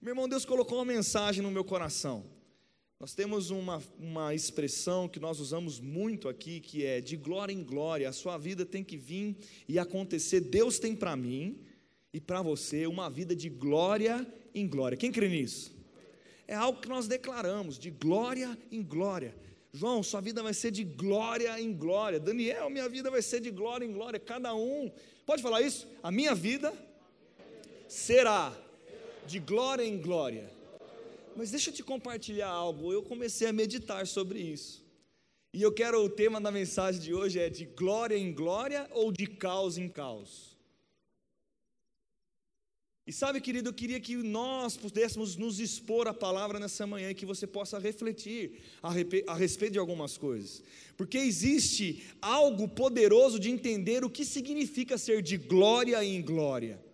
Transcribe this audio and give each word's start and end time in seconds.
Meu 0.00 0.12
irmão, 0.12 0.28
Deus 0.28 0.44
colocou 0.44 0.78
uma 0.78 0.84
mensagem 0.84 1.42
no 1.42 1.50
meu 1.50 1.64
coração. 1.64 2.24
Nós 3.00 3.16
temos 3.16 3.50
uma, 3.50 3.82
uma 3.98 4.32
expressão 4.32 5.08
que 5.08 5.18
nós 5.18 5.40
usamos 5.40 5.80
muito 5.80 6.28
aqui, 6.28 6.60
que 6.60 6.86
é 6.86 7.00
de 7.00 7.16
glória 7.16 7.52
em 7.52 7.64
glória. 7.64 8.08
A 8.08 8.12
sua 8.12 8.38
vida 8.38 8.64
tem 8.64 8.84
que 8.84 8.96
vir 8.96 9.36
e 9.68 9.76
acontecer. 9.76 10.40
Deus 10.40 10.78
tem 10.78 10.94
para 10.94 11.16
mim 11.16 11.58
e 12.12 12.20
para 12.20 12.40
você 12.42 12.86
uma 12.86 13.10
vida 13.10 13.34
de 13.34 13.48
glória 13.48 14.24
em 14.54 14.68
glória. 14.68 14.96
Quem 14.96 15.10
crê 15.10 15.28
nisso? 15.28 15.76
É 16.46 16.54
algo 16.54 16.80
que 16.80 16.88
nós 16.88 17.08
declaramos, 17.08 17.76
de 17.76 17.90
glória 17.90 18.56
em 18.70 18.84
glória. 18.84 19.34
João, 19.72 20.00
sua 20.04 20.20
vida 20.20 20.44
vai 20.44 20.54
ser 20.54 20.70
de 20.70 20.84
glória 20.84 21.60
em 21.60 21.72
glória. 21.72 22.20
Daniel, 22.20 22.70
minha 22.70 22.88
vida 22.88 23.10
vai 23.10 23.20
ser 23.20 23.40
de 23.40 23.50
glória 23.50 23.84
em 23.84 23.92
glória. 23.92 24.20
Cada 24.20 24.54
um, 24.54 24.92
pode 25.26 25.42
falar 25.42 25.60
isso? 25.60 25.88
A 26.04 26.12
minha 26.12 26.36
vida 26.36 26.72
será 27.88 28.56
de 29.28 29.38
glória 29.38 29.84
em 29.84 29.98
glória. 30.00 30.50
Mas 31.36 31.50
deixa 31.50 31.70
eu 31.70 31.74
te 31.74 31.82
compartilhar 31.82 32.48
algo. 32.48 32.92
Eu 32.92 33.02
comecei 33.02 33.46
a 33.46 33.52
meditar 33.52 34.06
sobre 34.06 34.40
isso. 34.40 34.82
E 35.52 35.62
eu 35.62 35.72
quero 35.72 36.02
o 36.02 36.08
tema 36.08 36.40
da 36.40 36.50
mensagem 36.50 37.00
de 37.00 37.14
hoje 37.14 37.38
é 37.38 37.48
de 37.48 37.64
glória 37.64 38.16
em 38.16 38.32
glória 38.32 38.88
ou 38.92 39.12
de 39.12 39.26
caos 39.26 39.78
em 39.78 39.88
caos. 39.88 40.56
E 43.06 43.12
sabe, 43.12 43.40
querido, 43.40 43.70
eu 43.70 43.72
queria 43.72 43.98
que 43.98 44.16
nós 44.16 44.76
pudéssemos 44.76 45.34
nos 45.36 45.60
expor 45.60 46.06
a 46.08 46.12
palavra 46.12 46.58
nessa 46.58 46.86
manhã 46.86 47.10
e 47.10 47.14
que 47.14 47.24
você 47.24 47.46
possa 47.46 47.78
refletir 47.78 48.60
a 48.82 49.34
respeito 49.34 49.72
de 49.72 49.78
algumas 49.78 50.18
coisas. 50.18 50.62
Porque 50.94 51.16
existe 51.16 52.02
algo 52.20 52.68
poderoso 52.68 53.38
de 53.38 53.50
entender 53.50 54.04
o 54.04 54.10
que 54.10 54.26
significa 54.26 54.98
ser 54.98 55.22
de 55.22 55.38
glória 55.38 56.04
em 56.04 56.20
glória. 56.20 56.87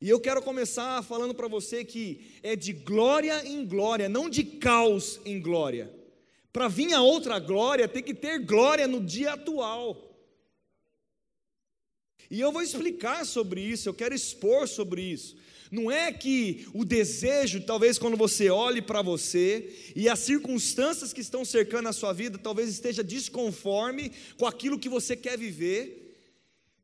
E 0.00 0.08
eu 0.10 0.20
quero 0.20 0.42
começar 0.42 1.02
falando 1.02 1.34
para 1.34 1.48
você 1.48 1.84
que 1.84 2.38
é 2.42 2.54
de 2.54 2.72
glória 2.72 3.46
em 3.46 3.64
glória, 3.66 4.08
não 4.08 4.28
de 4.28 4.44
caos 4.44 5.20
em 5.24 5.40
glória. 5.40 5.90
Para 6.52 6.68
vir 6.68 6.92
a 6.92 7.00
outra 7.00 7.38
glória, 7.38 7.88
tem 7.88 8.02
que 8.02 8.14
ter 8.14 8.38
glória 8.40 8.86
no 8.86 9.00
dia 9.00 9.32
atual. 9.32 10.06
E 12.30 12.40
eu 12.40 12.52
vou 12.52 12.62
explicar 12.62 13.24
sobre 13.24 13.60
isso, 13.60 13.88
eu 13.88 13.94
quero 13.94 14.14
expor 14.14 14.68
sobre 14.68 15.00
isso. 15.00 15.36
Não 15.70 15.90
é 15.90 16.12
que 16.12 16.66
o 16.72 16.84
desejo, 16.84 17.60
talvez 17.62 17.98
quando 17.98 18.16
você 18.16 18.50
olhe 18.50 18.80
para 18.80 19.02
você 19.02 19.92
e 19.96 20.08
as 20.08 20.20
circunstâncias 20.20 21.12
que 21.12 21.20
estão 21.20 21.44
cercando 21.44 21.88
a 21.88 21.92
sua 21.92 22.12
vida, 22.12 22.38
talvez 22.38 22.68
esteja 22.68 23.02
desconforme 23.02 24.12
com 24.36 24.46
aquilo 24.46 24.78
que 24.78 24.88
você 24.88 25.16
quer 25.16 25.36
viver. 25.36 26.05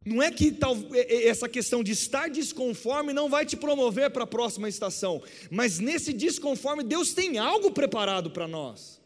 Não 0.04 0.22
é 0.22 0.30
que 0.30 0.50
tal, 0.50 0.76
essa 0.94 1.48
questão 1.48 1.82
de 1.82 1.92
estar 1.92 2.28
desconforme 2.28 3.12
não 3.12 3.28
vai 3.28 3.46
te 3.46 3.56
promover 3.56 4.10
para 4.10 4.24
a 4.24 4.26
próxima 4.26 4.68
estação, 4.68 5.22
mas 5.50 5.78
nesse 5.78 6.12
desconforme 6.12 6.82
Deus 6.82 7.12
tem 7.12 7.38
algo 7.38 7.70
preparado 7.70 8.30
para 8.30 8.48
nós. 8.48 9.00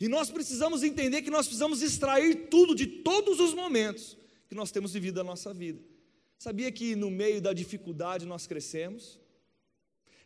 E 0.00 0.08
nós 0.08 0.30
precisamos 0.30 0.82
entender 0.82 1.22
que 1.22 1.30
nós 1.30 1.46
precisamos 1.46 1.82
extrair 1.82 2.48
tudo 2.48 2.74
de 2.74 2.86
todos 2.86 3.38
os 3.38 3.54
momentos 3.54 4.16
que 4.48 4.54
nós 4.54 4.72
temos 4.72 4.92
vivido 4.92 5.20
a 5.20 5.24
nossa 5.24 5.54
vida. 5.54 5.80
Sabia 6.38 6.72
que 6.72 6.96
no 6.96 7.10
meio 7.10 7.40
da 7.40 7.52
dificuldade 7.52 8.26
nós 8.26 8.46
crescemos? 8.46 9.20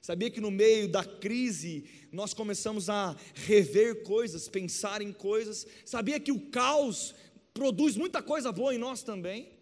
Sabia 0.01 0.31
que 0.31 0.41
no 0.41 0.51
meio 0.51 0.87
da 0.87 1.05
crise 1.05 1.85
nós 2.13 2.33
começamos 2.33 2.89
a 2.89 3.17
rever 3.35 4.05
coisas, 4.05 4.49
pensar 4.49 5.03
em 5.03 5.13
coisas? 5.13 5.67
Sabia 5.85 6.21
que 6.21 6.31
o 6.31 6.51
caos 6.51 7.15
produz 7.53 7.97
muita 7.97 8.23
coisa 8.23 8.53
boa 8.53 8.75
em 8.75 8.79
nós 8.79 9.03
também? 9.03 9.54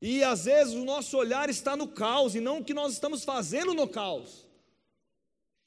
E 0.00 0.22
às 0.22 0.44
vezes 0.44 0.74
o 0.74 0.84
nosso 0.84 1.16
olhar 1.16 1.50
está 1.50 1.76
no 1.76 1.88
caos 1.88 2.34
e 2.34 2.40
não 2.40 2.58
o 2.58 2.64
que 2.64 2.72
nós 2.72 2.92
estamos 2.92 3.24
fazendo 3.24 3.74
no 3.74 3.88
caos. 3.88 4.46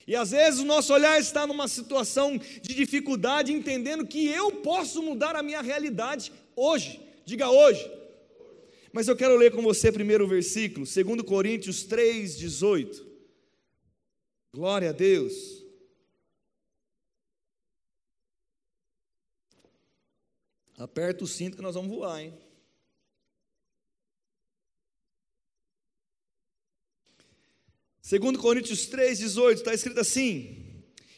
E 0.07 0.15
às 0.15 0.31
vezes 0.31 0.59
o 0.59 0.65
nosso 0.65 0.93
olhar 0.93 1.19
está 1.19 1.45
numa 1.45 1.67
situação 1.67 2.37
de 2.37 2.73
dificuldade, 2.73 3.53
entendendo 3.53 4.07
que 4.07 4.27
eu 4.27 4.51
posso 4.51 5.03
mudar 5.03 5.35
a 5.35 5.43
minha 5.43 5.61
realidade 5.61 6.31
hoje. 6.55 6.99
Diga 7.25 7.49
hoje. 7.49 7.89
Mas 8.93 9.07
eu 9.07 9.15
quero 9.15 9.37
ler 9.37 9.51
com 9.51 9.61
você 9.61 9.91
primeiro 9.91 10.25
o 10.25 10.27
versículo, 10.27 10.85
2 10.85 11.21
Coríntios 11.21 11.83
3, 11.83 12.37
18. 12.37 13.05
Glória 14.53 14.89
a 14.89 14.93
Deus. 14.93 15.61
Aperta 20.77 21.23
o 21.23 21.27
cinto 21.27 21.55
que 21.55 21.63
nós 21.63 21.75
vamos 21.75 21.91
voar, 21.91 22.21
hein? 22.21 22.33
Segundo 28.11 28.39
Coríntios 28.39 28.87
3, 28.87 29.19
18, 29.19 29.59
está 29.59 29.73
escrito 29.73 30.01
assim: 30.01 30.57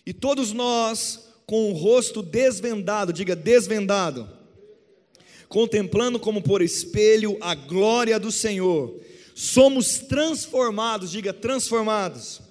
E 0.05 0.13
todos 0.13 0.51
nós, 0.51 1.27
com 1.43 1.71
o 1.71 1.73
rosto 1.73 2.21
desvendado, 2.21 3.11
diga 3.11 3.35
desvendado, 3.35 4.29
contemplando 5.49 6.19
como 6.19 6.39
por 6.39 6.61
espelho 6.61 7.35
a 7.41 7.55
glória 7.55 8.19
do 8.19 8.31
Senhor, 8.31 8.95
somos 9.33 9.97
transformados, 10.01 11.09
diga 11.09 11.33
transformados, 11.33 12.43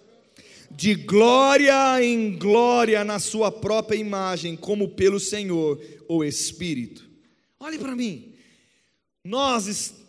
de 0.69 0.97
glória 0.97 2.03
em 2.03 2.37
glória 2.37 3.05
na 3.05 3.21
Sua 3.21 3.53
própria 3.53 3.97
imagem, 3.97 4.57
como 4.57 4.89
pelo 4.89 5.21
Senhor, 5.21 5.81
o 6.09 6.25
Espírito. 6.25 7.09
Olhe 7.61 7.79
para 7.79 7.95
mim, 7.95 8.35
nós 9.23 10.02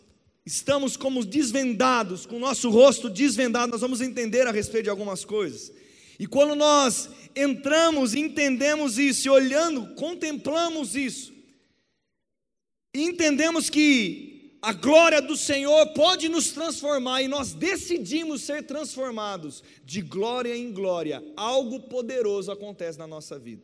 estamos 0.46 0.98
como 0.98 1.24
desvendados, 1.24 2.26
com 2.26 2.38
o 2.38 2.40
nosso 2.40 2.70
rosto 2.70 3.10
desvendado, 3.10 3.72
nós 3.72 3.82
vamos 3.82 4.02
entender 4.02 4.46
a 4.48 4.52
respeito 4.52 4.86
de 4.86 4.90
algumas 4.90 5.24
coisas. 5.24 5.72
E 6.20 6.28
quando 6.28 6.56
nós 6.56 7.10
entramos 7.36 8.14
entendemos 8.14 8.98
isso, 8.98 9.28
e 9.28 9.32
olhando, 9.32 9.96
contemplamos 9.96 10.96
isso, 10.96 11.34
e 12.94 13.02
entendemos 13.02 13.70
que 13.70 14.34
a 14.62 14.72
glória 14.72 15.22
do 15.22 15.36
Senhor 15.36 15.88
pode 15.88 16.30
nos 16.30 16.52
transformar 16.52 17.22
e 17.22 17.28
nós 17.28 17.52
decidimos 17.52 18.44
ser 18.44 18.64
transformados 18.64 19.62
de 19.84 20.02
glória 20.02 20.56
em 20.56 20.72
glória. 20.72 21.22
Algo 21.36 21.82
poderoso 21.82 22.50
acontece 22.50 22.98
na 22.98 23.06
nossa 23.06 23.38
vida. 23.38 23.62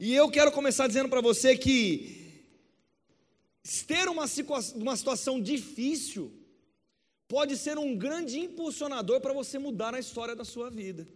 E 0.00 0.12
eu 0.12 0.28
quero 0.28 0.50
começar 0.50 0.88
dizendo 0.88 1.08
para 1.08 1.20
você 1.20 1.56
que 1.56 2.23
ter 3.86 4.08
uma, 4.08 4.26
uma 4.74 4.96
situação 4.96 5.40
difícil 5.40 6.32
pode 7.26 7.56
ser 7.56 7.78
um 7.78 7.96
grande 7.96 8.38
impulsionador 8.38 9.20
para 9.20 9.32
você 9.32 9.58
mudar 9.58 9.94
a 9.94 9.98
história 9.98 10.36
da 10.36 10.44
sua 10.44 10.70
vida. 10.70 11.08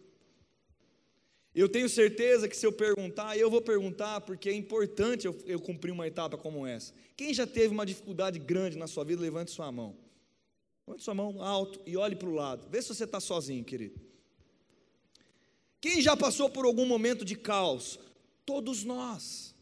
Eu 1.54 1.68
tenho 1.68 1.88
certeza 1.88 2.48
que 2.48 2.56
se 2.56 2.64
eu 2.64 2.72
perguntar, 2.72 3.36
eu 3.36 3.50
vou 3.50 3.60
perguntar 3.60 4.20
porque 4.20 4.48
é 4.48 4.52
importante 4.52 5.26
eu, 5.26 5.36
eu 5.44 5.60
cumprir 5.60 5.90
uma 5.90 6.06
etapa 6.06 6.38
como 6.38 6.66
essa. 6.66 6.94
Quem 7.16 7.34
já 7.34 7.46
teve 7.46 7.74
uma 7.74 7.84
dificuldade 7.84 8.38
grande 8.38 8.78
na 8.78 8.86
sua 8.86 9.04
vida, 9.04 9.20
levante 9.20 9.50
sua 9.50 9.70
mão. 9.70 9.96
Levante 10.86 11.02
sua 11.02 11.14
mão 11.14 11.42
alto 11.42 11.80
e 11.84 11.96
olhe 11.96 12.16
para 12.16 12.28
o 12.28 12.34
lado. 12.34 12.68
Vê 12.70 12.80
se 12.80 12.88
você 12.88 13.04
está 13.04 13.20
sozinho, 13.20 13.64
querido. 13.64 14.00
Quem 15.80 16.00
já 16.00 16.16
passou 16.16 16.48
por 16.48 16.64
algum 16.64 16.86
momento 16.86 17.24
de 17.24 17.36
caos? 17.36 17.98
Todos 18.46 18.84
nós. 18.84 19.54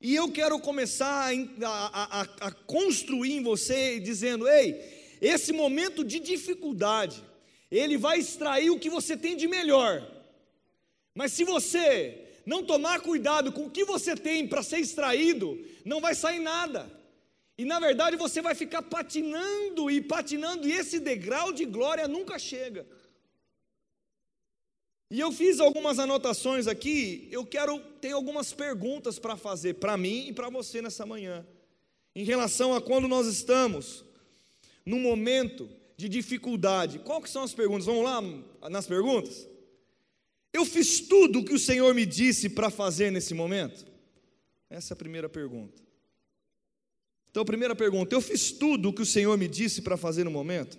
E 0.00 0.14
eu 0.14 0.30
quero 0.30 0.58
começar 0.60 1.32
a, 1.62 2.20
a, 2.20 2.20
a, 2.40 2.52
construir 2.52 3.32
em 3.32 3.42
você, 3.42 3.98
dizendo: 3.98 4.48
ei, 4.48 5.16
esse 5.20 5.52
momento 5.52 6.04
de 6.04 6.20
dificuldade, 6.20 7.22
ele 7.70 7.96
vai 7.96 8.18
extrair 8.18 8.70
o 8.70 8.78
que 8.78 8.88
você 8.88 9.16
tem 9.16 9.36
de 9.36 9.48
melhor 9.48 10.18
mas 11.18 11.32
se 11.32 11.42
você 11.42 12.28
não 12.46 12.62
tomar 12.62 13.00
cuidado 13.00 13.50
com 13.50 13.66
o 13.66 13.70
que 13.70 13.84
você 13.84 14.14
tem 14.14 14.46
para 14.46 14.62
ser 14.62 14.78
extraído, 14.78 15.60
não 15.84 16.00
vai 16.00 16.14
sair 16.14 16.38
nada. 16.38 16.88
E 17.58 17.64
na 17.64 17.80
verdade 17.80 18.16
você 18.16 18.40
vai 18.40 18.54
ficar 18.54 18.82
patinando 18.82 19.90
e 19.90 20.00
patinando, 20.00 20.68
e 20.68 20.72
esse 20.72 21.00
degrau 21.00 21.52
de 21.52 21.64
glória 21.64 22.06
nunca 22.06 22.38
chega. 22.38 22.86
E 25.10 25.20
eu 25.20 25.32
fiz 25.32 25.58
algumas 25.58 25.98
anotações 25.98 26.66
aqui, 26.66 27.28
eu 27.30 27.44
quero 27.44 27.78
ter 28.00 28.12
algumas 28.12 28.52
perguntas 28.52 29.18
para 29.18 29.36
fazer 29.36 29.74
para 29.74 29.96
mim 29.96 30.28
e 30.28 30.32
para 30.32 30.50
você 30.50 30.82
nessa 30.82 31.06
manhã, 31.06 31.46
em 32.14 32.24
relação 32.24 32.74
a 32.74 32.80
quando 32.80 33.08
nós 33.08 33.26
estamos 33.26 34.04
num 34.84 35.00
momento 35.00 35.68
de 35.96 36.08
dificuldade. 36.08 36.98
Qual 36.98 37.22
que 37.22 37.30
são 37.30 37.42
as 37.42 37.54
perguntas? 37.54 37.86
Vamos 37.86 38.04
lá 38.04 38.20
nas 38.68 38.86
perguntas? 38.86 39.48
Eu 40.52 40.64
fiz 40.64 41.00
tudo 41.00 41.40
o 41.40 41.44
que 41.44 41.54
o 41.54 41.58
Senhor 41.58 41.94
me 41.94 42.04
disse 42.04 42.50
para 42.50 42.68
fazer 42.68 43.10
nesse 43.10 43.32
momento? 43.32 43.86
Essa 44.68 44.92
é 44.92 44.94
a 44.94 44.96
primeira 44.96 45.28
pergunta. 45.28 45.82
Então, 47.30 47.44
primeira 47.44 47.74
pergunta: 47.74 48.14
eu 48.14 48.20
fiz 48.20 48.52
tudo 48.52 48.88
o 48.90 48.92
que 48.92 49.02
o 49.02 49.06
Senhor 49.06 49.36
me 49.38 49.48
disse 49.48 49.82
para 49.82 49.96
fazer 49.96 50.24
no 50.24 50.30
momento? 50.30 50.78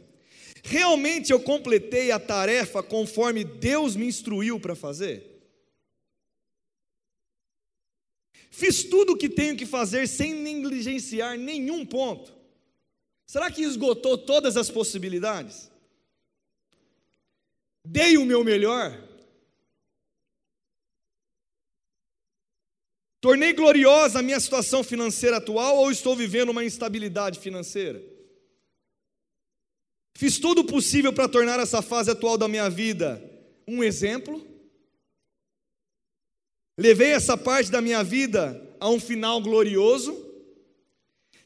Realmente 0.63 1.31
eu 1.31 1.39
completei 1.39 2.11
a 2.11 2.19
tarefa 2.19 2.83
conforme 2.83 3.43
Deus 3.43 3.95
me 3.95 4.05
instruiu 4.05 4.59
para 4.59 4.75
fazer? 4.75 5.29
Fiz 8.51 8.83
tudo 8.83 9.13
o 9.13 9.17
que 9.17 9.29
tenho 9.29 9.55
que 9.55 9.65
fazer 9.65 10.07
sem 10.07 10.33
negligenciar 10.33 11.37
nenhum 11.37 11.85
ponto? 11.85 12.35
Será 13.25 13.51
que 13.51 13.61
esgotou 13.61 14.17
todas 14.17 14.57
as 14.57 14.69
possibilidades? 14.69 15.71
Dei 17.85 18.17
o 18.17 18.25
meu 18.25 18.43
melhor? 18.43 19.07
Tornei 23.21 23.53
gloriosa 23.53 24.19
a 24.19 24.21
minha 24.21 24.39
situação 24.39 24.83
financeira 24.83 25.37
atual 25.37 25.77
ou 25.77 25.91
estou 25.91 26.15
vivendo 26.15 26.49
uma 26.49 26.63
instabilidade 26.63 27.39
financeira? 27.39 28.01
Fiz 30.19 30.37
tudo 30.37 30.59
o 30.59 30.65
possível 30.65 31.13
para 31.13 31.29
tornar 31.29 31.61
essa 31.61 31.81
fase 31.81 32.11
atual 32.11 32.37
da 32.37 32.45
minha 32.45 32.69
vida 32.69 33.23
um 33.65 33.81
exemplo? 33.81 34.45
Levei 36.77 37.11
essa 37.11 37.37
parte 37.37 37.71
da 37.71 37.79
minha 37.79 38.03
vida 38.03 38.61
a 38.81 38.89
um 38.89 38.99
final 38.99 39.41
glorioso? 39.41 40.13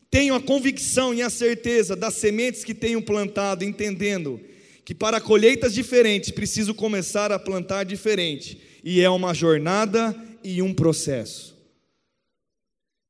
Tenho 0.10 0.34
a 0.34 0.42
convicção 0.42 1.14
e 1.14 1.22
a 1.22 1.30
certeza 1.30 1.96
das 1.96 2.16
sementes 2.16 2.64
que 2.64 2.74
tenho 2.74 3.00
plantado, 3.00 3.64
entendendo 3.64 4.42
que 4.84 4.96
para 4.96 5.22
colheitas 5.22 5.72
diferentes 5.72 6.32
preciso 6.32 6.74
começar 6.74 7.32
a 7.32 7.38
plantar 7.38 7.84
diferente, 7.84 8.60
e 8.84 9.02
é 9.02 9.10
uma 9.10 9.36
jornada 9.36 10.20
e 10.44 10.64
um 10.64 10.74
processo. 10.74 11.56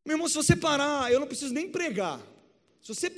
Meu 0.05 0.15
irmão, 0.15 0.27
se 0.27 0.35
você 0.35 0.57
parar, 0.57 1.09
eu 1.09 1.21
não 1.21 1.27
preciso 1.27 1.53
nem 1.53 1.69
pregar. 1.69 2.32
Se 2.83 2.93
você 2.93 3.09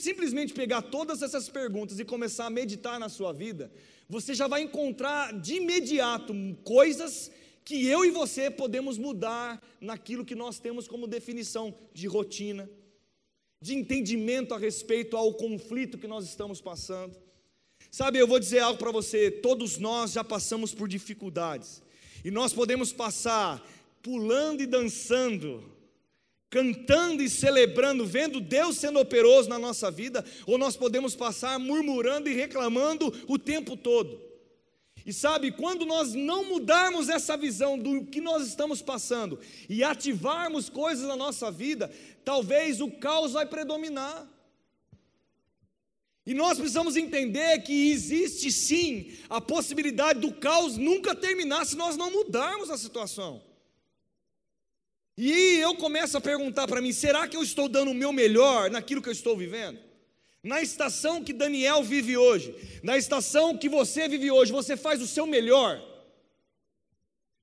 simplesmente 0.00 0.54
pegar 0.54 0.80
todas 0.80 1.20
essas 1.20 1.46
perguntas 1.46 2.00
e 2.00 2.06
começar 2.06 2.46
a 2.46 2.50
meditar 2.50 2.98
na 2.98 3.10
sua 3.10 3.34
vida, 3.34 3.70
você 4.08 4.32
já 4.32 4.48
vai 4.48 4.62
encontrar 4.62 5.38
de 5.38 5.56
imediato 5.56 6.34
coisas 6.64 7.30
que 7.62 7.86
eu 7.86 8.02
e 8.02 8.10
você 8.10 8.50
podemos 8.50 8.96
mudar 8.96 9.62
naquilo 9.78 10.24
que 10.24 10.34
nós 10.34 10.58
temos 10.58 10.88
como 10.88 11.06
definição 11.06 11.74
de 11.92 12.06
rotina, 12.06 12.68
de 13.60 13.74
entendimento 13.74 14.54
a 14.54 14.58
respeito 14.58 15.14
ao 15.18 15.34
conflito 15.34 15.98
que 15.98 16.08
nós 16.08 16.24
estamos 16.24 16.58
passando. 16.62 17.14
Sabe, 17.90 18.18
eu 18.18 18.26
vou 18.26 18.40
dizer 18.40 18.60
algo 18.60 18.78
para 18.78 18.90
você: 18.90 19.30
todos 19.30 19.76
nós 19.76 20.12
já 20.12 20.24
passamos 20.24 20.72
por 20.72 20.88
dificuldades, 20.88 21.82
e 22.24 22.30
nós 22.30 22.54
podemos 22.54 22.90
passar 22.90 23.62
pulando 24.02 24.62
e 24.62 24.66
dançando, 24.66 25.62
cantando 26.50 27.22
e 27.22 27.30
celebrando, 27.30 28.04
vendo 28.04 28.40
Deus 28.40 28.76
sendo 28.76 28.98
operoso 28.98 29.48
na 29.48 29.58
nossa 29.58 29.88
vida, 29.90 30.24
ou 30.46 30.58
nós 30.58 30.76
podemos 30.76 31.14
passar 31.14 31.58
murmurando 31.60 32.28
e 32.28 32.34
reclamando 32.34 33.14
o 33.28 33.38
tempo 33.38 33.76
todo. 33.76 34.20
E 35.06 35.12
sabe, 35.12 35.52
quando 35.52 35.86
nós 35.86 36.12
não 36.12 36.44
mudarmos 36.44 37.08
essa 37.08 37.36
visão 37.36 37.78
do 37.78 38.04
que 38.04 38.20
nós 38.20 38.46
estamos 38.46 38.82
passando 38.82 39.38
e 39.68 39.82
ativarmos 39.82 40.68
coisas 40.68 41.06
na 41.06 41.16
nossa 41.16 41.50
vida, 41.50 41.90
talvez 42.24 42.80
o 42.80 42.90
caos 42.90 43.32
vai 43.32 43.46
predominar. 43.46 44.28
E 46.26 46.34
nós 46.34 46.58
precisamos 46.58 46.96
entender 46.96 47.62
que 47.62 47.90
existe 47.90 48.52
sim 48.52 49.12
a 49.28 49.40
possibilidade 49.40 50.20
do 50.20 50.32
caos 50.32 50.76
nunca 50.76 51.14
terminar 51.14 51.64
se 51.64 51.76
nós 51.76 51.96
não 51.96 52.10
mudarmos 52.10 52.70
a 52.70 52.76
situação. 52.76 53.49
E 55.22 55.58
eu 55.58 55.76
começo 55.76 56.16
a 56.16 56.20
perguntar 56.20 56.66
para 56.66 56.80
mim: 56.80 56.94
será 56.94 57.28
que 57.28 57.36
eu 57.36 57.42
estou 57.42 57.68
dando 57.68 57.90
o 57.90 57.94
meu 57.94 58.10
melhor 58.10 58.70
naquilo 58.70 59.02
que 59.02 59.08
eu 59.10 59.12
estou 59.12 59.36
vivendo? 59.36 59.78
Na 60.42 60.62
estação 60.62 61.22
que 61.22 61.34
Daniel 61.34 61.82
vive 61.82 62.16
hoje, 62.16 62.54
na 62.82 62.96
estação 62.96 63.54
que 63.58 63.68
você 63.68 64.08
vive 64.08 64.30
hoje, 64.30 64.50
você 64.50 64.78
faz 64.78 65.02
o 65.02 65.06
seu 65.06 65.26
melhor. 65.26 65.78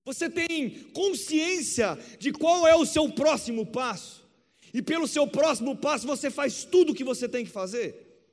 Você 0.03 0.27
tem 0.27 0.71
consciência 0.91 2.00
de 2.18 2.31
qual 2.31 2.68
é 2.68 2.75
o 2.75 2.83
seu 2.83 3.12
próximo 3.12 3.63
passo. 3.63 4.27
E 4.73 4.81
pelo 4.81 5.07
seu 5.07 5.27
próximo 5.27 5.75
passo 5.75 6.07
você 6.07 6.31
faz 6.31 6.63
tudo 6.63 6.94
o 6.94 6.95
que 6.95 7.03
você 7.03 7.30
tem 7.30 7.45
que 7.45 7.51
fazer. 7.51 8.25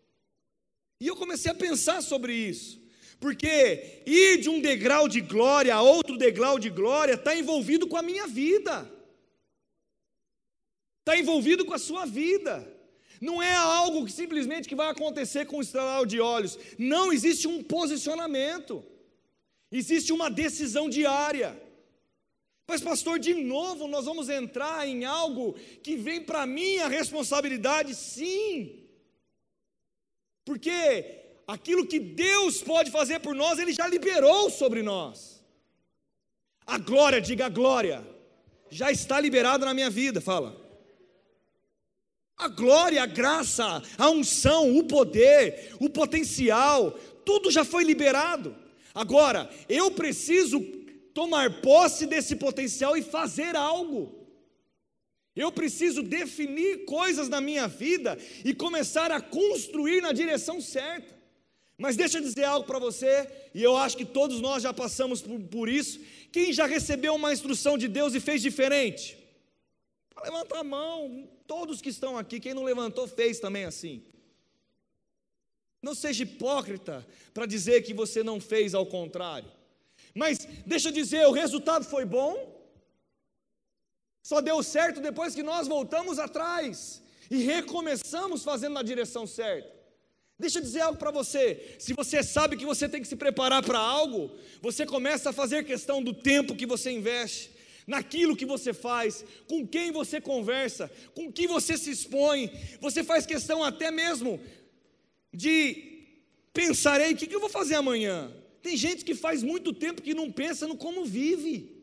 E 0.99 1.07
eu 1.07 1.17
comecei 1.17 1.53
a 1.53 1.55
pensar 1.55 2.01
sobre 2.01 2.33
isso. 2.33 2.81
Porque 3.21 4.03
ir 4.07 4.39
de 4.39 4.49
um 4.49 4.59
degrau 4.59 5.07
de 5.07 5.21
glória 5.21 5.75
a 5.75 5.83
outro 5.83 6.17
degrau 6.17 6.59
de 6.59 6.71
glória 6.71 7.13
está 7.13 7.37
envolvido 7.37 7.87
com 7.87 7.99
a 7.99 8.03
minha 8.03 8.27
vida, 8.27 8.91
está 11.05 11.19
envolvido 11.19 11.67
com 11.67 11.75
a 11.75 11.79
sua 11.79 12.07
vida. 12.07 12.67
Não 13.21 13.43
é 13.43 13.55
algo 13.55 14.07
que 14.07 14.13
simplesmente 14.13 14.67
que 14.67 14.75
vai 14.75 14.89
acontecer 14.89 15.45
com 15.45 15.59
o 15.59 15.61
estralar 15.61 16.07
de 16.07 16.19
olhos. 16.19 16.59
Não 16.79 17.13
existe 17.13 17.47
um 17.47 17.63
posicionamento. 17.63 18.83
Existe 19.71 20.15
uma 20.15 20.31
decisão 20.31 20.89
diária. 20.89 21.61
Mas 22.67 22.81
pastor, 22.81 23.19
de 23.19 23.35
novo 23.35 23.87
nós 23.87 24.07
vamos 24.07 24.31
entrar 24.31 24.89
em 24.89 25.05
algo 25.05 25.53
que 25.83 25.95
vem 25.95 26.23
para 26.23 26.47
mim 26.47 26.79
a 26.79 26.89
responsabilidade, 26.89 27.95
sim. 27.95 28.83
Porque 30.43 31.21
aquilo 31.47 31.87
que 31.87 32.01
Deus 32.01 32.63
pode 32.63 32.91
fazer 32.91 33.21
por 33.21 33.35
nós, 33.35 33.59
ele 33.59 33.75
já 33.75 33.87
liberou 33.87 34.49
sobre 34.49 34.83
nós. 34.83 35.45
A 36.67 36.79
glória, 36.79 37.21
diga 37.21 37.45
a 37.45 37.51
glória, 37.51 38.03
já 38.71 38.91
está 38.91 39.21
liberada 39.21 39.67
na 39.67 39.75
minha 39.75 39.91
vida, 39.91 40.19
fala. 40.19 40.64
A 42.37 42.49
glória, 42.49 43.03
a 43.03 43.07
graça, 43.07 43.83
a 43.97 44.11
unção, 44.11 44.77
o 44.77 44.85
poder, 44.85 45.75
o 45.81 45.89
potencial, 45.89 46.93
tudo 47.25 47.51
já 47.51 47.65
foi 47.65 47.85
liberado. 47.85 48.57
Agora, 48.95 49.49
eu 49.69 49.91
preciso 49.91 50.61
tomar 51.15 51.61
posse 51.61 52.07
desse 52.07 52.37
potencial 52.37 52.97
e 52.97 53.03
fazer 53.03 53.55
algo. 53.55 54.25
Eu 55.35 55.51
preciso 55.51 56.03
definir 56.03 56.85
coisas 56.85 57.29
na 57.29 57.41
minha 57.41 57.67
vida 57.67 58.19
e 58.45 58.55
começar 58.55 59.11
a 59.11 59.21
construir 59.21 60.01
na 60.01 60.13
direção 60.13 60.61
certa. 60.61 61.15
Mas 61.77 61.97
deixa 61.97 62.19
eu 62.19 62.23
dizer 62.23 62.45
algo 62.45 62.67
para 62.67 62.79
você, 62.79 63.29
e 63.53 63.61
eu 63.61 63.77
acho 63.77 63.97
que 63.97 64.05
todos 64.05 64.41
nós 64.41 64.63
já 64.63 64.73
passamos 64.73 65.21
por, 65.21 65.41
por 65.41 65.69
isso. 65.69 66.01
Quem 66.31 66.53
já 66.53 66.67
recebeu 66.67 67.15
uma 67.17 67.33
instrução 67.33 67.77
de 67.77 67.89
Deus 67.89 68.15
e 68.15 68.21
fez 68.21 68.41
diferente? 68.41 69.19
Levanta 70.23 70.59
a 70.59 70.65
mão, 70.65 71.29
todos 71.47 71.81
que 71.81 71.89
estão 71.89 72.17
aqui, 72.17 72.41
quem 72.41 72.55
não 72.55 72.65
levantou 72.65 73.07
fez 73.07 73.39
também 73.39 73.65
assim. 73.65 74.03
Não 75.83 75.95
seja 75.95 76.23
hipócrita 76.23 77.07
para 77.33 77.47
dizer 77.47 77.83
que 77.83 77.93
você 77.93 78.23
não 78.23 78.41
fez 78.41 78.75
ao 78.75 78.87
contrário. 78.87 79.51
Mas 80.15 80.47
deixa 80.65 80.89
eu 80.89 80.93
dizer, 80.93 81.27
o 81.27 81.33
resultado 81.33 81.85
foi 81.85 82.05
bom. 82.05 82.53
Só 84.23 84.41
deu 84.41 84.63
certo 84.63 85.01
depois 85.01 85.35
que 85.35 85.43
nós 85.43 85.69
voltamos 85.69 86.19
atrás 86.19 87.03
e 87.31 87.39
recomeçamos 87.39 88.43
fazendo 88.43 88.73
na 88.73 88.83
direção 88.83 89.27
certa. 89.27 89.75
Deixa 90.39 90.59
eu 90.59 90.63
dizer 90.63 90.81
algo 90.81 90.99
para 90.99 91.11
você. 91.11 91.77
Se 91.79 91.93
você 91.93 92.23
sabe 92.23 92.57
que 92.57 92.65
você 92.65 92.89
tem 92.89 93.01
que 93.01 93.07
se 93.07 93.17
preparar 93.17 93.63
para 93.63 93.79
algo, 93.79 94.35
você 94.61 94.85
começa 94.87 95.31
a 95.31 95.33
fazer 95.33 95.65
questão 95.65 96.03
do 96.03 96.13
tempo 96.13 96.57
que 96.57 96.67
você 96.67 96.91
investe 96.91 97.54
naquilo 97.87 98.37
que 98.37 98.47
você 98.47 98.73
faz, 98.73 99.25
com 99.47 99.67
quem 99.67 99.91
você 99.91 100.21
conversa, 100.21 100.91
com 101.15 101.31
que 101.31 101.47
você 101.47 101.77
se 101.77 101.91
expõe. 101.91 102.51
Você 102.81 103.05
faz 103.05 103.27
questão 103.27 103.63
até 103.63 103.91
mesmo 103.91 104.41
de 105.33 105.93
pensar, 106.53 107.01
ei, 107.01 107.13
o 107.13 107.17
que 107.17 107.35
eu 107.35 107.41
vou 107.41 107.51
fazer 107.51 107.75
amanhã? 107.75 108.33
Tem 108.63 108.77
gente 108.77 109.05
que 109.05 109.15
faz 109.15 109.43
muito 109.43 109.73
tempo 109.73 110.03
que 110.03 110.15
não 110.15 110.33
pensa 110.33 110.67
no 110.67 110.77
como 110.77 111.05
vive. 111.05 111.75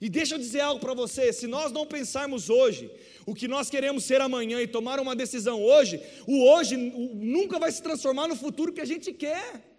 E 0.00 0.08
deixa 0.08 0.34
eu 0.34 0.38
dizer 0.38 0.60
algo 0.60 0.80
para 0.80 0.94
você: 0.94 1.32
se 1.32 1.46
nós 1.46 1.70
não 1.70 1.86
pensarmos 1.86 2.48
hoje 2.48 2.90
o 3.26 3.34
que 3.34 3.46
nós 3.46 3.68
queremos 3.68 4.04
ser 4.04 4.20
amanhã 4.20 4.60
e 4.60 4.66
tomar 4.66 4.98
uma 4.98 5.14
decisão 5.14 5.62
hoje, 5.62 6.00
o 6.26 6.44
hoje 6.44 6.76
nunca 6.76 7.58
vai 7.58 7.70
se 7.70 7.82
transformar 7.82 8.26
no 8.26 8.36
futuro 8.36 8.72
que 8.72 8.80
a 8.80 8.84
gente 8.86 9.12
quer. 9.12 9.71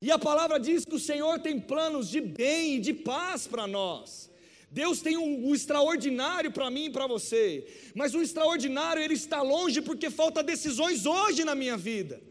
E 0.00 0.10
a 0.10 0.18
palavra 0.18 0.58
diz 0.58 0.84
que 0.84 0.94
o 0.94 1.00
Senhor 1.00 1.38
tem 1.40 1.58
planos 1.58 2.08
de 2.08 2.20
bem 2.20 2.76
e 2.76 2.80
de 2.80 2.92
paz 2.92 3.46
para 3.46 3.66
nós. 3.66 4.30
Deus 4.70 5.00
tem 5.00 5.16
um, 5.16 5.48
um 5.48 5.54
extraordinário 5.54 6.52
para 6.52 6.70
mim 6.70 6.86
e 6.86 6.90
para 6.90 7.06
você, 7.06 7.66
mas 7.94 8.14
o 8.14 8.20
extraordinário 8.20 9.02
ele 9.02 9.14
está 9.14 9.40
longe 9.40 9.80
porque 9.80 10.10
falta 10.10 10.42
decisões 10.42 11.06
hoje 11.06 11.44
na 11.44 11.54
minha 11.54 11.76
vida. 11.76 12.22